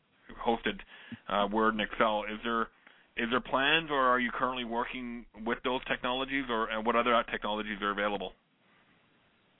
hosted 0.46 0.78
uh, 1.28 1.46
Word 1.50 1.74
and 1.74 1.82
Excel. 1.82 2.24
Is 2.24 2.38
there 2.44 2.68
is 3.16 3.28
there 3.30 3.40
plans, 3.40 3.90
or 3.90 4.00
are 4.00 4.18
you 4.18 4.30
currently 4.32 4.64
working 4.64 5.24
with 5.44 5.58
those 5.64 5.80
technologies, 5.84 6.44
or 6.50 6.68
and 6.70 6.84
what 6.84 6.96
other 6.96 7.22
technologies 7.30 7.80
are 7.82 7.90
available? 7.90 8.32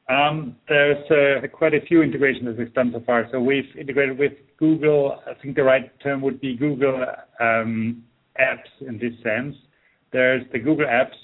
Um, 0.08 0.56
there's 0.68 1.10
uh, 1.10 1.46
quite 1.48 1.72
a 1.72 1.80
few 1.86 2.02
integrations 2.02 2.44
that 2.44 2.58
we've 2.58 2.74
done 2.74 2.90
so 2.92 3.02
far. 3.06 3.26
So 3.32 3.40
we've 3.40 3.64
integrated 3.78 4.18
with 4.18 4.32
Google. 4.58 5.18
I 5.26 5.32
think 5.40 5.56
the 5.56 5.62
right 5.62 5.90
term 6.00 6.20
would 6.22 6.40
be 6.40 6.56
Google 6.56 7.06
um, 7.40 8.04
Apps 8.38 8.86
in 8.86 8.98
this 8.98 9.14
sense. 9.22 9.56
There's 10.12 10.42
the 10.52 10.58
Google 10.58 10.86
Apps, 10.86 11.14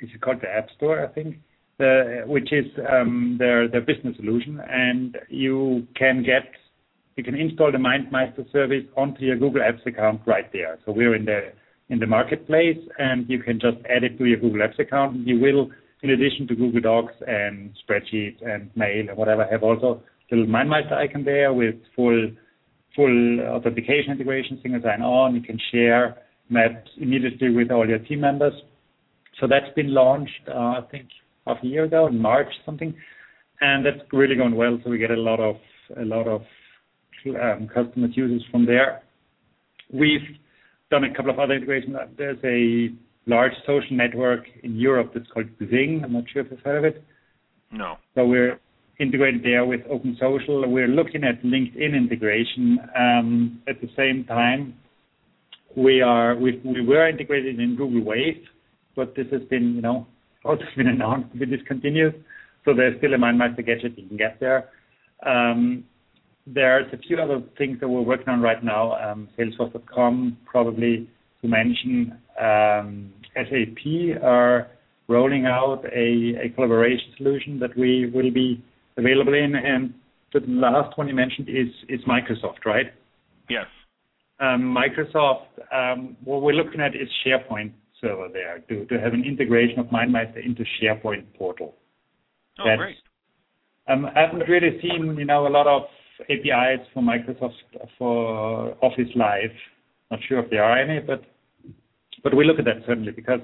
it's 0.00 0.12
called 0.22 0.40
the 0.40 0.48
App 0.48 0.68
Store, 0.76 1.04
I 1.04 1.08
think, 1.08 1.36
the, 1.78 2.22
which 2.26 2.52
is 2.52 2.64
um, 2.90 3.36
their 3.38 3.68
their 3.68 3.82
business 3.82 4.16
solution, 4.16 4.60
and 4.68 5.16
you 5.28 5.86
can 5.96 6.22
get 6.22 6.44
you 7.18 7.24
can 7.24 7.34
install 7.34 7.72
the 7.72 7.78
MindMeister 7.78 8.50
service 8.52 8.84
onto 8.96 9.22
your 9.24 9.36
Google 9.36 9.60
Apps 9.60 9.84
account 9.84 10.22
right 10.24 10.50
there. 10.52 10.78
So 10.86 10.92
we're 10.92 11.16
in 11.16 11.24
the 11.24 12.06
marketplace, 12.06 12.78
and 12.98 13.28
you 13.28 13.42
can 13.42 13.58
just 13.58 13.78
add 13.90 14.04
it 14.04 14.16
to 14.18 14.24
your 14.24 14.38
Google 14.38 14.60
Apps 14.60 14.78
account. 14.78 15.26
You 15.26 15.38
will, 15.40 15.70
in 16.02 16.10
addition 16.10 16.46
to 16.46 16.54
Google 16.54 16.80
Docs 16.80 17.14
and 17.26 17.74
spreadsheets 17.82 18.40
and 18.46 18.70
mail 18.76 19.08
and 19.08 19.18
whatever, 19.18 19.46
have 19.50 19.64
also 19.64 20.02
little 20.30 20.46
MindMeister 20.46 20.92
icon 20.92 21.24
there 21.24 21.52
with 21.52 21.74
full 21.96 22.30
authentication 22.96 24.12
integration, 24.12 24.60
single 24.62 24.80
sign-on. 24.82 25.34
You 25.34 25.40
can 25.42 25.58
share 25.72 26.18
maps 26.48 26.90
immediately 26.98 27.50
with 27.50 27.70
all 27.70 27.88
your 27.88 27.98
team 27.98 28.20
members. 28.20 28.54
So 29.40 29.46
that's 29.46 29.72
been 29.74 29.92
launched, 29.92 30.48
uh, 30.48 30.52
I 30.52 30.80
think, 30.90 31.08
half 31.46 31.58
a 31.62 31.66
year 31.66 31.84
ago 31.84 32.06
in 32.06 32.18
March 32.18 32.48
something, 32.66 32.94
and 33.60 33.84
that's 33.84 34.00
really 34.12 34.36
going 34.36 34.54
well. 34.54 34.78
So 34.84 34.90
we 34.90 34.98
get 34.98 35.10
a 35.10 35.16
lot 35.16 35.40
of 35.40 35.56
a 35.96 36.04
lot 36.04 36.28
of 36.28 36.42
Um, 37.26 37.68
customers 37.68 38.12
users 38.14 38.44
from 38.50 38.66
there. 38.66 39.02
We've 39.92 40.20
done 40.90 41.04
a 41.04 41.14
couple 41.14 41.30
of 41.30 41.38
other 41.38 41.54
integrations. 41.54 41.94
Uh, 41.96 42.06
there's 42.16 42.38
a 42.44 42.94
large 43.28 43.52
social 43.66 43.96
network 43.96 44.44
in 44.62 44.76
Europe 44.76 45.12
that's 45.14 45.26
called 45.32 45.46
Xing. 45.60 46.04
I'm 46.04 46.12
not 46.12 46.24
sure 46.32 46.42
if 46.42 46.50
you've 46.50 46.60
heard 46.60 46.78
of 46.78 46.84
it. 46.84 47.04
No. 47.70 47.96
So 48.14 48.26
we're 48.26 48.58
integrated 48.98 49.42
there 49.42 49.64
with 49.64 49.80
OpenSocial. 49.82 50.68
We're 50.68 50.88
looking 50.88 51.24
at 51.24 51.42
LinkedIn 51.42 51.94
integration. 51.94 52.78
Um, 52.98 53.62
at 53.68 53.80
the 53.80 53.88
same 53.96 54.24
time, 54.24 54.74
we 55.76 56.00
are 56.00 56.34
we, 56.36 56.60
we 56.64 56.84
were 56.84 57.08
integrated 57.08 57.60
in 57.60 57.76
Google 57.76 58.02
Wave, 58.02 58.42
but 58.96 59.14
this 59.14 59.26
has 59.30 59.42
been 59.42 59.74
you 59.74 59.82
know 59.82 60.06
also 60.44 60.62
been 60.76 60.88
announced 60.88 61.32
to 61.32 61.38
be 61.38 61.46
discontinued. 61.46 62.24
So 62.64 62.74
there's 62.74 62.98
still 62.98 63.14
a 63.14 63.16
MindMeister 63.16 63.64
gadget 63.64 63.98
you 63.98 64.08
can 64.08 64.16
get 64.16 64.40
there. 64.40 64.70
Um, 65.24 65.84
There's 66.54 66.92
a 66.92 66.98
few 66.98 67.18
other 67.18 67.42
things 67.56 67.78
that 67.80 67.88
we're 67.88 68.00
working 68.02 68.28
on 68.28 68.40
right 68.40 68.62
now. 68.62 68.92
Um, 68.94 69.28
Salesforce.com, 69.38 70.38
probably 70.46 71.08
to 71.42 71.48
mention. 71.48 72.18
Um, 72.40 73.12
SAP 73.34 74.22
are 74.22 74.68
rolling 75.08 75.46
out 75.46 75.84
a, 75.86 76.48
collaboration 76.54 77.12
solution 77.16 77.58
that 77.60 77.76
we 77.76 78.10
will 78.12 78.30
be 78.30 78.62
available 78.96 79.34
in. 79.34 79.54
And 79.54 79.94
the 80.32 80.40
last 80.46 80.96
one 80.96 81.08
you 81.08 81.14
mentioned 81.14 81.48
is, 81.48 81.68
is 81.88 82.00
Microsoft, 82.06 82.64
right? 82.64 82.86
Yes. 83.48 83.66
Um, 84.40 84.74
Microsoft, 84.76 85.46
um, 85.72 86.16
what 86.24 86.42
we're 86.42 86.52
looking 86.52 86.80
at 86.80 86.94
is 86.94 87.08
SharePoint 87.26 87.72
server 88.00 88.28
there 88.32 88.60
to, 88.68 88.84
to 88.86 89.00
have 89.00 89.12
an 89.12 89.24
integration 89.24 89.80
of 89.80 89.86
MindMeister 89.86 90.44
into 90.44 90.64
SharePoint 90.80 91.24
portal. 91.36 91.74
Oh, 92.60 92.76
great. 92.76 92.96
Um, 93.88 94.06
I 94.06 94.20
haven't 94.20 94.48
really 94.48 94.78
seen, 94.82 95.16
you 95.18 95.24
know, 95.24 95.46
a 95.46 95.48
lot 95.48 95.66
of 95.66 95.82
APIs 96.24 96.86
for 96.92 97.02
Microsoft 97.02 97.52
for 97.98 98.76
Office 98.82 99.08
Live. 99.14 99.50
Not 100.10 100.20
sure 100.28 100.40
if 100.40 100.50
there 100.50 100.64
are 100.64 100.78
any, 100.78 101.00
but 101.00 101.22
but 102.22 102.36
we 102.36 102.44
look 102.44 102.58
at 102.58 102.64
that 102.64 102.82
certainly 102.86 103.12
because 103.12 103.40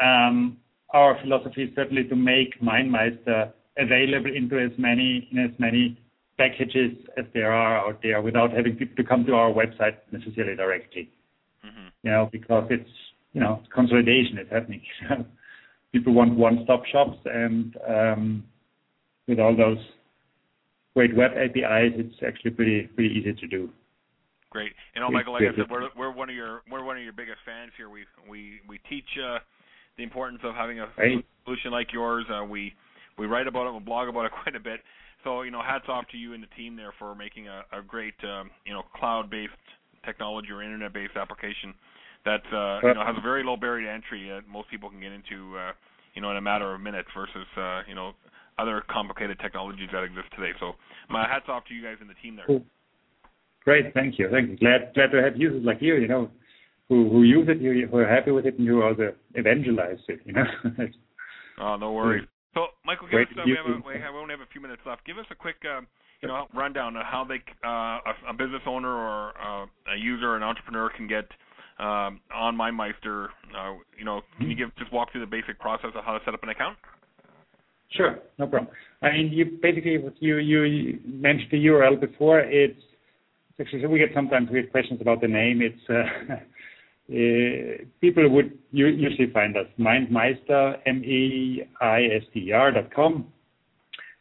um, 0.00 0.58
our 0.92 1.18
philosophy 1.20 1.64
is 1.64 1.70
certainly 1.74 2.04
to 2.04 2.16
make 2.16 2.60
MindMeister 2.60 3.52
available 3.78 4.34
into 4.34 4.58
as 4.58 4.70
many 4.78 5.28
in 5.32 5.38
as 5.38 5.50
many 5.58 5.98
packages 6.38 6.92
as 7.16 7.24
there 7.32 7.52
are 7.52 7.88
out 7.88 8.00
there 8.02 8.20
without 8.22 8.52
having 8.52 8.76
people 8.76 8.96
to 8.96 9.04
come 9.04 9.24
to 9.24 9.34
our 9.34 9.52
website 9.52 9.96
necessarily 10.12 10.56
directly. 10.56 11.10
Mm-hmm. 11.64 11.88
You 12.02 12.10
know, 12.10 12.28
because 12.30 12.66
it's 12.70 12.90
you 13.32 13.40
know 13.40 13.62
consolidation 13.74 14.38
is 14.38 14.46
happening. 14.50 14.82
people 15.92 16.12
want 16.12 16.34
one-stop 16.34 16.84
shops, 16.86 17.18
and 17.24 17.76
um, 17.88 18.44
with 19.26 19.38
all 19.38 19.56
those 19.56 19.78
great 20.94 21.14
web 21.16 21.32
APIs, 21.32 21.92
it's 21.96 22.14
actually 22.26 22.52
pretty 22.52 22.82
pretty 22.94 23.14
easy 23.14 23.32
to 23.34 23.46
do. 23.46 23.68
Great. 24.50 24.72
You 24.94 25.00
know, 25.00 25.10
Michael, 25.10 25.32
like 25.32 25.42
I 25.42 25.56
said, 25.56 25.66
we're 25.68 25.88
we're 25.96 26.12
one 26.12 26.30
of 26.30 26.36
your 26.36 26.62
we're 26.70 26.84
one 26.84 26.96
of 26.96 27.02
your 27.02 27.12
biggest 27.12 27.38
fans 27.44 27.72
here. 27.76 27.90
We 27.90 28.04
we 28.28 28.60
we 28.68 28.78
teach 28.88 29.08
uh, 29.18 29.38
the 29.96 30.04
importance 30.04 30.40
of 30.44 30.54
having 30.54 30.78
a 30.80 30.86
right. 30.96 31.24
solution 31.44 31.72
like 31.72 31.92
yours. 31.92 32.24
Uh, 32.30 32.44
we 32.44 32.72
we 33.18 33.26
write 33.26 33.46
about 33.46 33.66
it, 33.66 33.74
we 33.74 33.80
blog 33.80 34.08
about 34.08 34.26
it 34.26 34.32
quite 34.42 34.54
a 34.54 34.60
bit. 34.60 34.80
So 35.24 35.42
you 35.42 35.50
know, 35.50 35.62
hats 35.62 35.86
off 35.88 36.04
to 36.12 36.16
you 36.16 36.34
and 36.34 36.42
the 36.42 36.54
team 36.56 36.76
there 36.76 36.94
for 36.98 37.14
making 37.14 37.48
a, 37.48 37.62
a 37.72 37.82
great 37.82 38.14
um, 38.22 38.50
you 38.64 38.72
know 38.72 38.82
cloud-based 38.94 39.52
technology 40.04 40.48
or 40.52 40.62
internet-based 40.62 41.16
application 41.16 41.74
that 42.24 42.42
uh, 42.52 42.86
you 42.86 42.94
know 42.94 43.04
has 43.04 43.16
a 43.18 43.22
very 43.22 43.42
low 43.42 43.56
barrier 43.56 43.86
to 43.86 43.92
entry 43.92 44.28
that 44.28 44.46
most 44.48 44.70
people 44.70 44.88
can 44.88 45.00
get 45.00 45.12
into 45.12 45.56
uh, 45.58 45.72
you 46.14 46.22
know 46.22 46.30
in 46.30 46.36
a 46.36 46.40
matter 46.40 46.74
of 46.74 46.80
minutes 46.80 47.08
versus 47.16 47.46
uh, 47.56 47.82
you 47.88 47.94
know 47.94 48.12
other 48.58 48.82
complicated 48.90 49.38
technologies 49.40 49.88
that 49.92 50.02
exist 50.02 50.28
today. 50.36 50.52
So 50.60 50.72
my 51.08 51.26
hats 51.26 51.46
off 51.48 51.64
to 51.66 51.74
you 51.74 51.82
guys 51.82 51.96
and 52.00 52.08
the 52.08 52.14
team 52.22 52.36
there. 52.36 52.46
Cool. 52.46 52.62
Great, 53.64 53.94
thank 53.94 54.18
you, 54.18 54.28
thank 54.30 54.50
you. 54.50 54.56
Glad 54.58 54.92
glad 54.94 55.10
to 55.12 55.22
have 55.22 55.36
users 55.36 55.64
like 55.64 55.78
you, 55.80 55.96
you 55.96 56.08
know, 56.08 56.30
who 56.88 57.08
who 57.10 57.22
use 57.22 57.48
it, 57.48 57.60
who, 57.60 57.86
who 57.90 57.96
are 57.96 58.08
happy 58.08 58.30
with 58.30 58.46
it, 58.46 58.58
and 58.58 58.68
who 58.68 58.82
also 58.82 59.14
evangelize 59.34 59.98
it, 60.08 60.20
you 60.24 60.32
know. 60.34 60.44
oh, 61.60 61.76
no 61.76 61.92
worries. 61.92 62.26
So, 62.54 62.66
Michael, 62.84 63.08
give 63.10 63.20
us, 63.20 63.26
uh, 63.36 63.42
we, 63.44 63.56
have 63.56 63.66
a, 63.66 63.80
we, 63.86 64.00
have, 64.00 64.14
we 64.14 64.20
only 64.20 64.32
have 64.32 64.40
a 64.40 64.50
few 64.52 64.60
minutes 64.60 64.82
left. 64.86 65.04
Give 65.04 65.18
us 65.18 65.26
a 65.30 65.34
quick, 65.34 65.56
uh, 65.64 65.80
you 66.22 66.28
know, 66.28 66.46
rundown 66.54 66.96
of 66.96 67.04
how 67.04 67.24
they, 67.24 67.42
uh, 67.66 67.98
a, 68.04 68.30
a 68.30 68.32
business 68.32 68.62
owner 68.66 68.94
or 68.94 69.32
uh, 69.40 69.66
a 69.92 69.96
user, 69.98 70.36
an 70.36 70.42
entrepreneur 70.44 70.88
can 70.94 71.08
get 71.08 71.24
um, 71.78 72.20
on 72.32 72.56
MindMeister. 72.56 73.28
Uh, 73.58 73.74
you 73.98 74.04
know, 74.04 74.20
can 74.38 74.50
you 74.50 74.56
give 74.56 74.74
just 74.78 74.92
walk 74.92 75.10
through 75.10 75.22
the 75.22 75.26
basic 75.26 75.58
process 75.58 75.90
of 75.96 76.04
how 76.04 76.12
to 76.12 76.24
set 76.24 76.34
up 76.34 76.42
an 76.42 76.50
account? 76.50 76.76
Sure, 77.90 78.18
no 78.38 78.46
problem. 78.46 78.72
I 79.02 79.12
mean, 79.12 79.32
you 79.32 79.58
basically 79.62 79.98
you 80.20 80.38
you 80.38 80.98
mentioned 81.06 81.48
the 81.50 81.64
URL 81.66 82.00
before. 82.00 82.40
It's 82.40 82.80
actually 83.60 83.86
we 83.86 83.98
get 83.98 84.10
sometimes 84.14 84.48
we 84.50 84.62
get 84.62 84.72
questions 84.72 85.00
about 85.00 85.20
the 85.20 85.28
name. 85.28 85.60
It's 85.62 85.80
uh, 85.88 86.34
uh, 86.34 87.84
people 88.00 88.28
would 88.30 88.58
usually 88.72 89.30
find 89.32 89.56
us 89.56 89.66
MindMeister, 89.78 90.78
M-E-I-S-T-E-R 90.86 92.72
dot 92.72 92.94
com, 92.94 93.32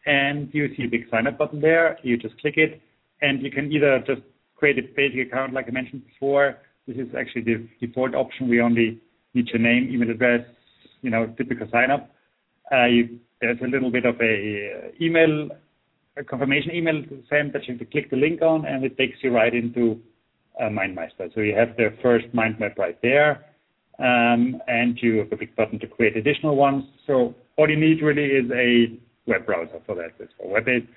and 0.05 0.49
you 0.53 0.67
see 0.75 0.83
a 0.83 0.89
big 0.89 1.09
sign 1.09 1.27
up 1.27 1.37
button 1.37 1.61
there. 1.61 1.97
You 2.03 2.17
just 2.17 2.37
click 2.41 2.55
it, 2.57 2.81
and 3.21 3.41
you 3.41 3.51
can 3.51 3.71
either 3.71 4.03
just 4.05 4.21
create 4.55 4.77
a 4.77 4.83
basic 4.95 5.27
account 5.27 5.53
like 5.53 5.67
I 5.67 5.71
mentioned 5.71 6.05
before. 6.05 6.57
This 6.87 6.97
is 6.97 7.07
actually 7.17 7.43
the 7.43 7.67
default 7.79 8.13
option. 8.13 8.49
We 8.49 8.61
only 8.61 8.99
need 9.33 9.47
your 9.47 9.59
name, 9.59 9.89
email 9.91 10.11
address, 10.11 10.41
you 11.01 11.09
know, 11.09 11.33
typical 11.37 11.67
sign 11.71 11.89
up. 11.89 12.11
Uh, 12.71 12.85
you, 12.85 13.19
there's 13.43 13.59
a 13.61 13.67
little 13.67 13.91
bit 13.91 14.05
of 14.05 14.15
a 14.21 14.23
uh, 14.23 14.87
email, 15.01 15.49
a 16.15 16.23
confirmation 16.23 16.71
email 16.73 17.03
to 17.03 17.21
send 17.29 17.51
that 17.51 17.67
you 17.67 17.73
have 17.73 17.79
to 17.79 17.85
click 17.85 18.09
the 18.09 18.15
link 18.15 18.41
on, 18.41 18.65
and 18.65 18.85
it 18.85 18.97
takes 18.97 19.17
you 19.21 19.31
right 19.31 19.53
into 19.53 19.99
uh, 20.61 20.69
MindMeister. 20.69 21.33
So 21.35 21.41
you 21.41 21.53
have 21.53 21.75
the 21.75 21.89
first 22.01 22.25
mind 22.33 22.57
map 22.61 22.77
right 22.77 22.97
there, 23.01 23.45
um, 23.99 24.61
and 24.67 24.97
you 25.01 25.17
have 25.17 25.31
a 25.33 25.35
big 25.35 25.53
button 25.57 25.77
to 25.79 25.87
create 25.87 26.15
additional 26.15 26.55
ones. 26.55 26.85
So 27.05 27.35
all 27.57 27.69
you 27.69 27.77
need 27.77 28.01
really 28.01 28.27
is 28.27 28.49
a 28.51 28.97
web 29.29 29.45
browser 29.45 29.81
for 29.85 29.95
that. 29.95 30.11
It's 30.19 30.31
for 30.37 30.49
web-based. 30.49 30.87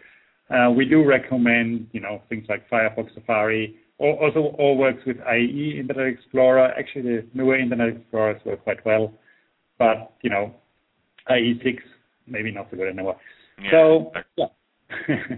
Uh, 0.48 0.70
we 0.70 0.84
do 0.84 1.04
recommend, 1.04 1.88
you 1.90 2.00
know, 2.00 2.22
things 2.28 2.46
like 2.48 2.70
Firefox, 2.70 3.12
Safari. 3.14 3.76
Also, 3.98 4.54
all 4.56 4.76
works 4.76 5.02
with 5.04 5.16
IE 5.16 5.78
Internet 5.80 6.06
Explorer. 6.06 6.72
Actually, 6.78 7.02
the 7.02 7.26
newer 7.34 7.58
Internet 7.58 7.96
Explorers 7.96 8.40
work 8.44 8.62
quite 8.62 8.84
well, 8.86 9.12
but 9.78 10.12
you 10.22 10.30
know, 10.30 10.54
IE6 11.28 11.78
maybe 12.26 12.50
not 12.50 12.68
so 12.70 12.76
good 12.76 12.88
anymore. 12.88 13.16
Yeah. 13.62 13.70
So 13.70 14.12
yeah. 14.36 14.46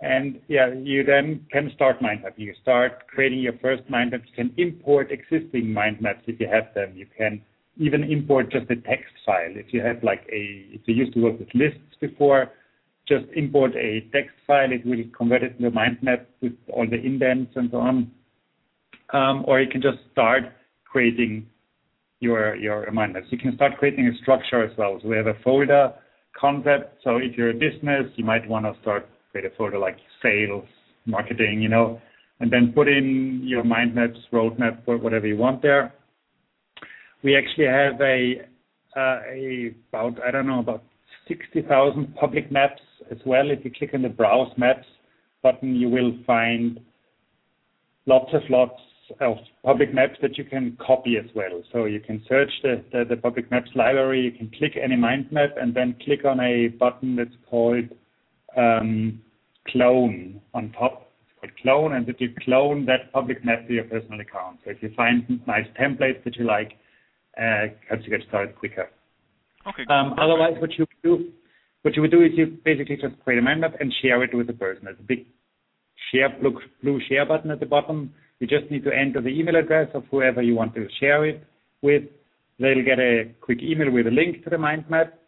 And 0.00 0.40
yeah, 0.46 0.72
you 0.72 1.02
then 1.02 1.44
can 1.50 1.72
start 1.74 2.00
mind 2.00 2.22
map. 2.22 2.34
You 2.36 2.54
start 2.62 3.08
creating 3.08 3.40
your 3.40 3.54
first 3.60 3.82
mind 3.90 4.12
map. 4.12 4.22
You 4.26 4.44
can 4.44 4.54
import 4.56 5.10
existing 5.10 5.72
mind 5.72 6.00
maps 6.00 6.22
if 6.26 6.38
you 6.38 6.48
have 6.48 6.72
them. 6.74 6.92
You 6.94 7.06
can 7.16 7.42
even 7.76 8.04
import 8.04 8.52
just 8.52 8.70
a 8.70 8.76
text 8.76 9.12
file. 9.26 9.50
If 9.50 9.72
you 9.72 9.80
have 9.80 10.02
like 10.04 10.22
a, 10.30 10.66
if 10.72 10.82
you 10.86 10.94
used 10.94 11.14
to 11.14 11.20
work 11.20 11.38
with 11.40 11.48
lists 11.52 11.96
before, 12.00 12.52
just 13.08 13.24
import 13.34 13.74
a 13.74 14.06
text 14.12 14.36
file. 14.46 14.70
It 14.70 14.86
will 14.86 15.02
convert 15.16 15.42
it 15.42 15.56
into 15.56 15.66
a 15.66 15.70
mind 15.70 15.98
map 16.00 16.28
with 16.40 16.52
all 16.72 16.86
the 16.88 17.00
indents 17.00 17.52
and 17.56 17.68
so 17.70 17.78
on. 17.78 18.12
Um, 19.12 19.44
or 19.48 19.60
you 19.60 19.68
can 19.68 19.82
just 19.82 19.98
start 20.12 20.44
creating 20.84 21.46
your 22.20 22.54
your 22.54 22.88
mind 22.92 23.14
maps. 23.14 23.26
You 23.30 23.38
can 23.38 23.56
start 23.56 23.78
creating 23.78 24.06
a 24.06 24.16
structure 24.18 24.62
as 24.62 24.76
well. 24.78 24.98
So 25.02 25.08
we 25.08 25.16
have 25.16 25.26
a 25.26 25.34
folder 25.42 25.92
concept. 26.40 27.00
So 27.04 27.16
if 27.16 27.36
you're 27.36 27.50
a 27.50 27.54
business, 27.54 28.06
you 28.16 28.24
might 28.24 28.48
want 28.48 28.64
to 28.66 28.80
start 28.82 29.08
create 29.30 29.50
a 29.50 29.54
folder 29.56 29.78
like 29.78 29.96
sales, 30.22 30.64
marketing, 31.06 31.60
you 31.60 31.68
know, 31.68 32.00
and 32.40 32.50
then 32.50 32.72
put 32.74 32.88
in 32.88 33.42
your 33.44 33.64
mind 33.64 33.94
maps, 33.94 34.18
roadmap, 34.32 34.80
whatever 34.86 35.26
you 35.26 35.36
want 35.36 35.62
there. 35.62 35.92
We 37.22 37.36
actually 37.36 37.66
have 37.66 38.00
a, 38.00 38.42
uh, 38.96 39.20
a 39.30 39.74
about 39.90 40.18
I 40.26 40.30
don't 40.30 40.46
know 40.46 40.60
about 40.60 40.84
60,000 41.26 42.14
public 42.14 42.50
maps 42.50 42.80
as 43.10 43.18
well. 43.26 43.50
If 43.50 43.64
you 43.64 43.70
click 43.76 43.90
on 43.92 44.02
the 44.02 44.08
Browse 44.08 44.52
Maps 44.56 44.86
button, 45.42 45.74
you 45.74 45.88
will 45.88 46.12
find 46.26 46.80
lots 48.06 48.32
of 48.32 48.42
lots 48.48 48.80
of 49.20 49.36
public 49.64 49.92
maps 49.94 50.16
that 50.22 50.36
you 50.36 50.44
can 50.44 50.76
copy 50.84 51.16
as 51.16 51.30
well. 51.34 51.62
So 51.72 51.84
you 51.86 52.00
can 52.00 52.22
search 52.28 52.50
the, 52.62 52.84
the, 52.92 53.04
the 53.04 53.16
public 53.16 53.50
maps 53.50 53.70
library, 53.74 54.20
you 54.22 54.32
can 54.32 54.50
click 54.58 54.72
any 54.82 54.96
mind 54.96 55.30
map 55.32 55.50
and 55.60 55.74
then 55.74 55.96
click 56.04 56.24
on 56.24 56.40
a 56.40 56.68
button 56.68 57.16
that's 57.16 57.30
called 57.48 57.84
um, 58.56 59.20
clone 59.68 60.40
on 60.54 60.72
top. 60.72 61.10
It's 61.22 61.40
called 61.40 61.52
clone, 61.62 61.92
and 61.94 62.06
that 62.06 62.20
you 62.20 62.30
clone 62.44 62.86
that 62.86 63.12
public 63.12 63.44
map 63.44 63.66
to 63.68 63.74
your 63.74 63.84
personal 63.84 64.20
account. 64.20 64.60
So 64.64 64.70
if 64.70 64.82
you 64.82 64.90
find 64.96 65.40
nice 65.46 65.66
templates 65.80 66.22
that 66.24 66.36
you 66.36 66.44
like, 66.44 66.72
uh, 67.40 67.72
helps 67.88 68.04
you 68.04 68.10
get 68.10 68.26
started 68.28 68.56
quicker. 68.56 68.90
Okay. 69.66 69.84
Um, 69.88 70.14
otherwise, 70.18 70.54
what 70.60 70.70
you 70.78 70.86
do, 71.02 71.30
what 71.82 71.94
you 71.94 72.02
would 72.02 72.10
do 72.10 72.22
is 72.22 72.32
you 72.34 72.58
basically 72.64 72.96
just 72.96 73.14
create 73.22 73.38
a 73.38 73.42
mind 73.42 73.60
map 73.60 73.74
and 73.80 73.92
share 74.02 74.22
it 74.24 74.34
with 74.34 74.48
a 74.50 74.54
person. 74.54 74.84
There's 74.84 74.98
a 74.98 75.02
big 75.02 75.26
share 76.10 76.30
blue, 76.40 76.58
blue 76.82 77.00
share 77.08 77.26
button 77.26 77.50
at 77.50 77.60
the 77.60 77.66
bottom. 77.66 78.12
You 78.40 78.46
just 78.46 78.70
need 78.70 78.84
to 78.84 78.92
enter 78.92 79.20
the 79.20 79.28
email 79.28 79.56
address 79.56 79.88
of 79.94 80.04
whoever 80.10 80.42
you 80.42 80.54
want 80.54 80.74
to 80.74 80.86
share 81.00 81.24
it 81.24 81.42
with. 81.82 82.04
They'll 82.58 82.84
get 82.84 82.98
a 82.98 83.32
quick 83.40 83.62
email 83.62 83.90
with 83.90 84.06
a 84.06 84.10
link 84.10 84.44
to 84.44 84.50
the 84.50 84.58
mind 84.58 84.84
map. 84.88 85.18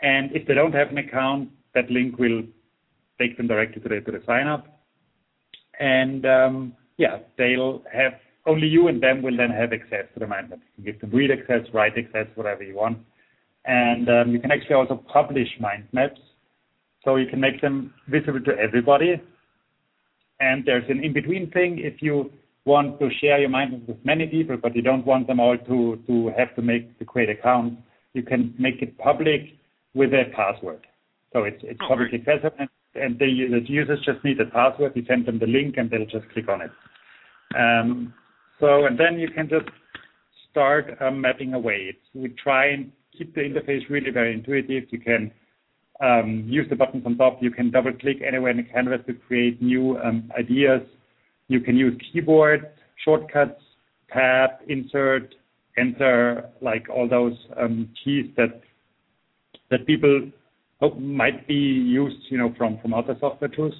And 0.00 0.30
if 0.32 0.46
they 0.46 0.54
don't 0.54 0.74
have 0.74 0.88
an 0.88 0.98
account, 0.98 1.50
that 1.74 1.90
link 1.90 2.18
will 2.18 2.42
take 3.20 3.36
them 3.36 3.46
directly 3.46 3.80
to 3.82 3.88
the, 3.88 4.00
to 4.00 4.12
the 4.12 4.22
sign 4.26 4.48
up. 4.48 4.66
And 5.78 6.26
um, 6.26 6.76
yeah, 6.98 7.18
they'll 7.38 7.82
have 7.92 8.14
only 8.46 8.66
you 8.66 8.88
and 8.88 9.02
them 9.02 9.22
will 9.22 9.36
then 9.36 9.50
have 9.50 9.72
access 9.72 10.06
to 10.14 10.20
the 10.20 10.26
mind 10.26 10.50
map. 10.50 10.58
You 10.76 10.84
can 10.84 10.92
give 10.92 11.00
them 11.00 11.10
read 11.10 11.30
access, 11.30 11.72
write 11.72 11.92
access, 11.96 12.26
whatever 12.34 12.62
you 12.62 12.74
want. 12.74 12.98
And 13.64 14.08
um, 14.08 14.30
you 14.32 14.40
can 14.40 14.50
actually 14.50 14.74
also 14.74 15.00
publish 15.12 15.48
mind 15.60 15.84
maps. 15.92 16.20
So 17.04 17.16
you 17.16 17.26
can 17.26 17.40
make 17.40 17.60
them 17.60 17.94
visible 18.08 18.40
to 18.40 18.52
everybody. 18.58 19.20
And 20.42 20.64
there's 20.66 20.88
an 20.88 21.04
in-between 21.06 21.52
thing. 21.52 21.78
If 21.78 22.02
you 22.02 22.14
want 22.64 22.98
to 23.00 23.08
share 23.20 23.38
your 23.38 23.48
mind 23.48 23.84
with 23.86 24.04
many 24.04 24.26
people, 24.26 24.56
but 24.60 24.74
you 24.74 24.82
don't 24.82 25.06
want 25.06 25.28
them 25.28 25.38
all 25.38 25.56
to, 25.56 25.78
to 26.08 26.32
have 26.36 26.54
to 26.56 26.62
make 26.62 26.98
to 26.98 27.04
create 27.04 27.30
accounts, 27.30 27.76
you 28.12 28.24
can 28.30 28.52
make 28.58 28.82
it 28.82 28.98
public 28.98 29.42
with 29.94 30.10
a 30.12 30.24
password. 30.34 30.84
So 31.32 31.44
it's 31.44 31.62
it's 31.62 31.80
oh, 31.84 31.88
publicly 31.88 32.18
accessible, 32.18 32.56
and, 32.58 32.68
and 32.94 33.18
the, 33.18 33.28
the 33.50 33.62
users 33.70 34.00
just 34.04 34.22
need 34.24 34.40
a 34.40 34.46
password. 34.46 34.92
You 34.94 35.04
send 35.08 35.26
them 35.26 35.38
the 35.38 35.46
link, 35.46 35.76
and 35.78 35.88
they'll 35.88 36.12
just 36.18 36.28
click 36.32 36.48
on 36.48 36.60
it. 36.66 36.72
Um, 37.56 38.12
so 38.60 38.86
and 38.86 38.98
then 38.98 39.18
you 39.18 39.28
can 39.30 39.48
just 39.48 39.68
start 40.50 40.86
um, 41.00 41.20
mapping 41.20 41.54
away. 41.54 41.78
It's, 41.90 42.06
we 42.14 42.28
try 42.30 42.66
and 42.74 42.92
keep 43.16 43.34
the 43.34 43.42
interface 43.42 43.88
really 43.88 44.10
very 44.10 44.34
intuitive. 44.34 44.84
You 44.90 45.00
can 45.00 45.32
use 46.46 46.66
the 46.68 46.76
buttons 46.76 47.04
on 47.06 47.16
top. 47.16 47.38
You 47.40 47.50
can 47.50 47.70
double 47.70 47.92
click 47.92 48.18
anywhere 48.26 48.50
in 48.50 48.58
the 48.58 48.64
canvas 48.64 49.00
to 49.06 49.14
create 49.14 49.62
new 49.62 49.98
um, 49.98 50.30
ideas. 50.38 50.80
You 51.48 51.60
can 51.60 51.76
use 51.76 52.00
keyboard 52.12 52.70
shortcuts, 53.04 53.60
tab, 54.12 54.50
insert, 54.68 55.34
enter, 55.78 56.50
like 56.60 56.88
all 56.88 57.08
those 57.08 57.36
um, 57.56 57.88
keys 58.04 58.26
that 58.36 58.60
that 59.70 59.86
people 59.86 60.30
might 60.98 61.46
be 61.46 61.54
used, 61.54 62.18
you 62.28 62.38
know, 62.38 62.52
from 62.58 62.78
from 62.80 62.94
other 62.94 63.16
software 63.20 63.48
tools. 63.48 63.74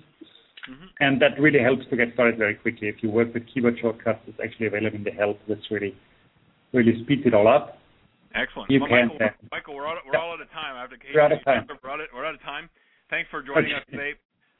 Mm-hmm. 0.70 0.84
And 1.00 1.20
that 1.20 1.40
really 1.40 1.58
helps 1.58 1.82
to 1.90 1.96
get 1.96 2.14
started 2.14 2.38
very 2.38 2.54
quickly. 2.54 2.88
If 2.88 3.02
you 3.02 3.10
work 3.10 3.34
with 3.34 3.42
keyboard 3.52 3.78
shortcuts, 3.80 4.20
it's 4.28 4.38
actually 4.42 4.68
available 4.68 4.96
in 4.96 5.04
the 5.04 5.10
help, 5.10 5.38
which 5.46 5.58
really 5.70 5.94
really 6.72 7.02
speeds 7.02 7.22
it 7.26 7.34
all 7.34 7.48
up. 7.48 7.78
Excellent. 8.34 8.70
You 8.70 8.80
well, 8.80 8.88
can, 8.88 9.08
Michael, 9.08 9.28
Michael, 9.50 9.74
we're, 9.74 9.86
all, 9.86 9.98
we're 10.06 10.18
all 10.18 10.32
out 10.32 10.40
of 10.40 10.50
time. 10.50 10.76
I 10.76 10.80
have 10.80 10.88
to. 10.90 10.96
We're 11.14 11.20
out 11.20 11.32
of 11.32 11.44
time. 11.44 11.66
We're 11.68 11.90
out 11.90 12.00
of, 12.00 12.06
we're 12.14 12.24
out 12.24 12.34
of 12.34 12.40
time. 12.42 12.70
Thanks 13.10 13.28
for 13.30 13.42
joining 13.42 13.72
us 13.72 13.82
today. 13.90 14.12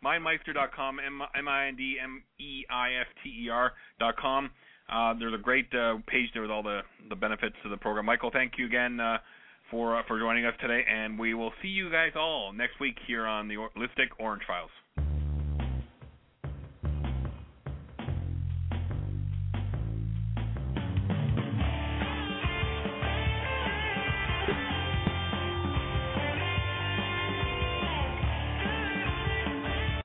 MindMeister.com, 0.05 0.99
M-I-N-D-M-E-I-S-T-E-R 1.39 3.73
dot 4.01 4.17
com. 4.17 4.51
Uh, 4.93 5.15
there's 5.19 5.33
a 5.33 5.39
great 5.39 5.69
uh, 5.73 5.95
page 6.07 6.29
there 6.35 6.43
with 6.43 6.51
all 6.51 6.63
the, 6.63 6.81
the 7.09 7.17
benefits 7.17 7.57
of 7.65 7.71
the 7.71 7.77
program. 7.77 8.05
Michael, 8.05 8.31
thank 8.33 8.53
you 8.59 8.67
again 8.67 9.01
uh, 9.01 9.19
for 9.71 9.99
uh, 9.99 10.03
for 10.07 10.19
joining 10.19 10.45
us 10.45 10.55
today, 10.61 10.85
and 10.91 11.19
we 11.19 11.35
will 11.35 11.53
see 11.63 11.69
you 11.69 11.91
guys 11.91 12.13
all 12.17 12.53
next 12.53 12.81
week 12.81 12.97
here 13.07 13.27
on 13.27 13.49
the 13.49 13.57
or- 13.57 13.71
Ulistic 13.77 14.09
Orange 14.19 14.43
Files. 14.47 14.71